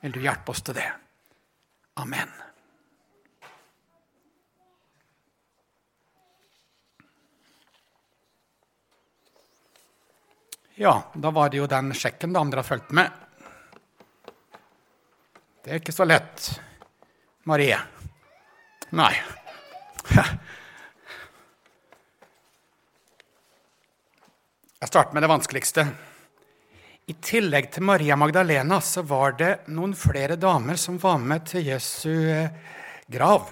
Vil 0.00 0.12
du 0.12 0.20
hjelpe 0.22 0.50
oss 0.54 0.62
til 0.62 0.74
det? 0.78 0.86
Amen. 1.98 2.30
Ja, 10.78 11.10
da 11.14 11.30
var 11.34 11.50
det 11.50 11.58
jo 11.58 11.66
den 11.66 11.90
sjekken 11.94 12.32
det 12.32 12.38
andre 12.38 12.62
har 12.62 12.68
fulgt 12.68 12.92
med. 12.94 13.10
Det 15.64 15.72
er 15.72 15.80
ikke 15.82 15.92
så 15.92 16.06
lett, 16.06 16.60
Marie. 17.50 17.80
Nei. 18.94 19.10
Jeg 24.78 24.88
starter 24.92 25.12
med 25.18 25.26
det 25.26 25.32
vanskeligste. 25.34 25.82
I 27.08 27.14
tillegg 27.24 27.70
til 27.72 27.86
Maria 27.88 28.18
Magdalena 28.20 28.82
så 28.84 29.00
var 29.08 29.32
det 29.38 29.52
noen 29.72 29.94
flere 29.96 30.36
damer 30.36 30.76
som 30.76 30.98
var 31.00 31.16
med 31.22 31.46
til 31.48 31.64
Jesu 31.70 32.10
eh, 32.12 32.50
grav. 33.08 33.46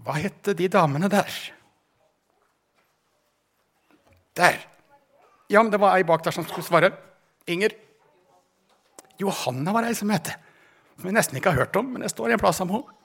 Hva 0.00 0.14
het 0.16 0.48
de 0.56 0.68
damene 0.72 1.10
der? 1.12 1.34
Der. 4.40 4.56
Ja, 5.52 5.60
men 5.60 5.68
det 5.74 5.80
var 5.82 5.98
ei 5.98 6.06
bak 6.08 6.24
der 6.24 6.32
som 6.32 6.46
skulle 6.48 6.64
svare. 6.64 6.90
Inger. 7.44 7.74
Johanna 9.20 9.74
var 9.76 9.84
ei 9.84 9.92
som 9.94 10.12
het. 10.14 10.32
Som 10.96 11.10
vi 11.10 11.12
nesten 11.18 11.36
ikke 11.36 11.52
har 11.52 11.66
hørt 11.66 11.76
om, 11.76 11.92
men 11.92 12.02
det 12.06 12.14
står 12.14 12.32
i 12.32 12.38
en 12.38 12.40
plass 12.40 12.62
om 12.64 12.72
henne. 12.72 12.96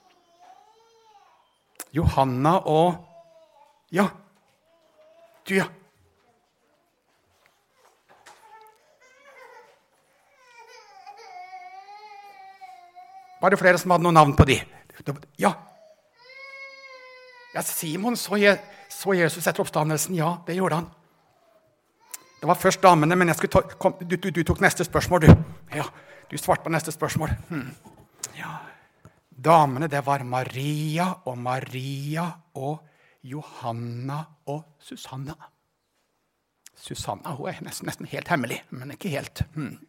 Johanna 1.92 2.62
og 2.70 3.06
Ja, 3.90 4.04
du, 5.50 5.56
ja. 5.58 5.66
Var 13.42 13.50
det 13.50 13.60
flere 13.60 13.80
som 13.80 13.92
hadde 13.94 14.04
noen 14.04 14.18
navn 14.20 14.36
på 14.36 14.46
de? 14.50 14.60
Ja. 15.40 15.54
Ja, 17.54 17.64
Simon 17.64 18.18
så, 18.18 18.38
Je 18.38 18.58
så 18.90 19.14
Jesus 19.14 19.48
etter 19.48 19.64
oppstandelsen. 19.64 20.16
Ja, 20.16 20.38
det 20.48 20.58
gjorde 20.58 20.82
han. 20.82 20.90
Det 22.40 22.48
var 22.48 22.56
først 22.56 22.82
damene, 22.82 23.16
men 23.20 23.34
ta, 23.52 23.62
kom, 23.62 23.96
du, 24.00 24.16
du, 24.16 24.30
du, 24.32 24.44
tok 24.44 24.62
neste 24.64 24.86
spørsmål, 24.88 25.22
du. 25.22 25.34
Ja, 25.76 25.88
Du 26.30 26.38
svarte 26.38 26.64
på 26.64 26.70
neste 26.70 26.92
spørsmål. 26.92 27.32
Hmm. 27.50 27.72
Ja. 28.38 28.60
Damene, 29.30 29.88
det 29.88 30.06
var 30.06 30.24
Maria 30.24 31.08
og 31.26 31.38
Maria 31.38 32.28
og 32.54 32.86
Johanna 33.24 34.20
og 34.46 34.76
Susanna. 34.80 35.34
Susanna 36.76 37.34
hun 37.36 37.50
er 37.50 37.58
nesten, 37.66 37.90
nesten 37.90 38.08
helt 38.08 38.28
hemmelig, 38.28 38.62
men 38.70 38.92
ikke 38.92 39.10
helt. 39.10 39.42
Hmm. 39.56 39.80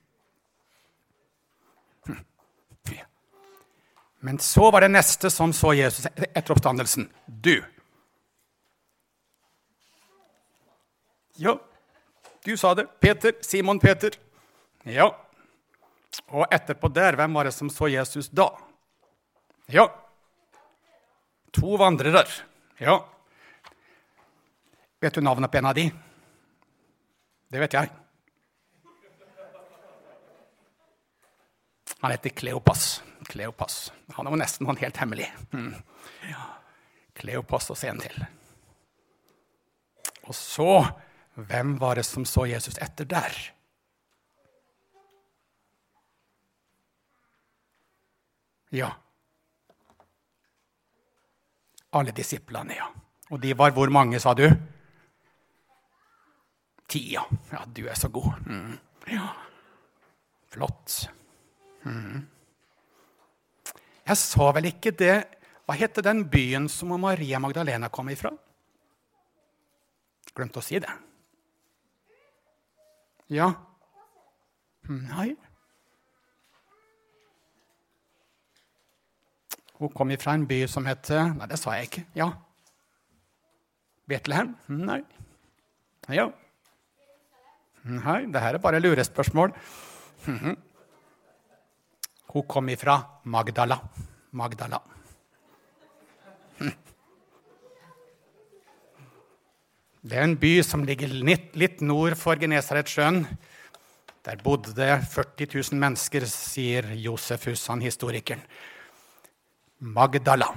Men 4.21 4.39
så 4.39 4.71
var 4.71 4.85
det 4.85 4.93
neste 4.93 5.31
som 5.31 5.53
så 5.57 5.73
Jesus 5.75 6.07
etter 6.07 6.53
oppstandelsen. 6.53 7.09
Du. 7.27 7.63
Ja, 11.41 11.57
du 12.45 12.57
sa 12.57 12.75
det. 12.75 12.85
Peter. 13.01 13.33
Simon 13.41 13.81
Peter. 13.81 14.11
Ja. 14.83 15.09
Og 16.29 16.47
etterpå 16.53 16.89
der, 16.93 17.17
hvem 17.17 17.35
var 17.35 17.49
det 17.49 17.55
som 17.57 17.71
så 17.71 17.89
Jesus 17.89 18.29
da? 18.29 18.51
Ja. 19.73 19.89
To 21.57 21.77
vandrere. 21.81 22.25
Ja. 22.79 23.01
Vet 25.01 25.15
du 25.15 25.21
navnet 25.21 25.51
på 25.51 25.59
en 25.59 25.67
av 25.73 25.75
de? 25.75 25.91
Det 27.49 27.61
vet 27.61 27.73
jeg. 27.73 27.91
Han 32.01 32.11
heter 32.11 32.31
Kleopas. 32.31 33.03
Kleopas. 33.31 33.93
Han 34.17 34.27
er 34.27 34.35
jo 34.35 34.41
nesten 34.41 34.67
noen 34.67 34.81
helt 34.81 34.99
hemmelig. 34.99 35.29
Mm. 35.55 35.75
Ja. 36.31 36.49
Kleopas 37.21 37.71
og 37.71 37.79
se 37.79 37.91
en 37.93 38.03
til. 38.03 38.19
Og 40.27 40.37
så 40.37 40.73
Hvem 41.41 41.77
var 41.81 41.95
det 41.97 42.05
som 42.05 42.25
så 42.27 42.43
Jesus 42.51 42.77
etter 42.83 43.07
der? 43.09 43.37
Ja. 48.75 48.91
Alle 51.97 52.13
disiplene, 52.15 52.77
ja. 52.77 52.91
Og 53.31 53.41
de 53.43 53.55
var 53.59 53.73
hvor 53.75 53.91
mange, 53.95 54.21
sa 54.21 54.35
du? 54.35 54.47
Ti, 56.91 57.01
ja. 57.15 57.23
Ja, 57.55 57.65
du 57.67 57.87
er 57.87 57.95
så 57.99 58.11
god. 58.11 58.43
Mm. 58.47 58.77
Ja. 59.11 59.31
Flott. 60.51 61.09
Mm. 61.87 62.27
Jeg 64.11 64.19
sa 64.19 64.49
vel 64.57 64.71
ikke 64.73 64.91
det 64.99 65.17
Hva 65.69 65.77
heter 65.79 66.03
den 66.03 66.25
byen 66.31 66.67
som 66.73 66.91
Maria 66.99 67.39
Magdalena 67.39 67.91
kom 67.95 68.09
ifra? 68.11 68.33
Glemte 70.35 70.59
å 70.59 70.65
si 70.65 70.79
det. 70.83 70.91
Ja. 73.31 73.49
Nei. 74.91 75.29
Hun 79.79 79.93
kom 79.95 80.11
ifra 80.15 80.35
en 80.35 80.47
by 80.51 80.65
som 80.71 80.87
heter 80.91 81.31
Nei, 81.37 81.49
det 81.51 81.59
sa 81.61 81.77
jeg 81.79 81.91
ikke. 81.91 82.05
Ja. 82.19 82.33
Betlehem? 84.11 84.57
Nei. 84.71 85.01
Ja. 86.11 86.27
Nei, 87.87 88.25
det 88.27 88.43
her 88.43 88.59
er 88.59 88.63
bare 88.63 88.83
lurespørsmål. 88.83 89.55
Mhm. 90.27 90.59
Hun 92.31 92.47
kom 92.47 92.69
ifra 92.69 93.01
Magdala. 93.25 93.81
Magdala. 94.31 94.81
Det 100.01 100.17
er 100.17 100.25
en 100.25 100.37
by 100.41 100.53
som 100.65 100.85
ligger 100.89 101.11
litt 101.13 101.83
nord 101.85 102.15
for 102.17 102.41
Genesaretsjøen. 102.41 103.25
Der 104.25 104.41
bodde 104.45 104.73
det 104.77 104.93
40 105.13 105.49
000 105.53 105.81
mennesker, 105.81 106.25
sier 106.29 106.89
Josefus, 106.97 107.67
han 107.69 107.83
historikeren. 107.85 108.41
Magdala. 109.81 110.49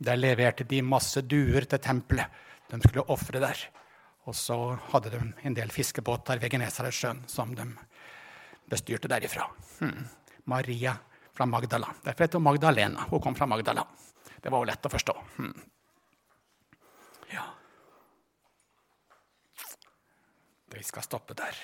Der 0.00 0.16
leverte 0.16 0.64
de 0.64 0.80
masse 0.80 1.20
duer 1.28 1.66
til 1.68 1.82
tempelet. 1.82 2.28
De 2.70 2.80
skulle 2.80 3.04
ofre 3.12 3.42
der. 3.42 3.66
Og 4.28 4.36
så 4.36 4.56
hadde 4.92 5.12
de 5.12 5.20
en 5.44 5.56
del 5.56 5.72
fiskebåter 5.74 6.40
ved 6.40 6.54
Genesaretsjøen 6.54 7.24
som 7.28 7.52
de 7.56 7.66
bestyrte 8.70 9.10
derifra. 9.10 9.48
Hmm. 9.80 10.06
Maria 10.50 10.96
fra 11.32 11.46
Magdala. 11.46 11.94
Derfor 12.04 12.26
heter 12.26 12.40
hun 12.40 12.48
Magdalena. 12.48 13.06
Hun 13.10 13.22
kom 13.22 13.34
fra 13.38 13.46
Magdala. 13.46 13.86
Det 14.40 14.50
var 14.50 14.62
jo 14.62 14.70
lett 14.70 14.86
å 14.86 14.92
forstå. 14.92 15.14
Hmm. 15.36 15.54
Ja. 17.30 17.46
Vi 20.74 20.82
skal 20.86 21.06
stoppe 21.06 21.36
der. 21.38 21.60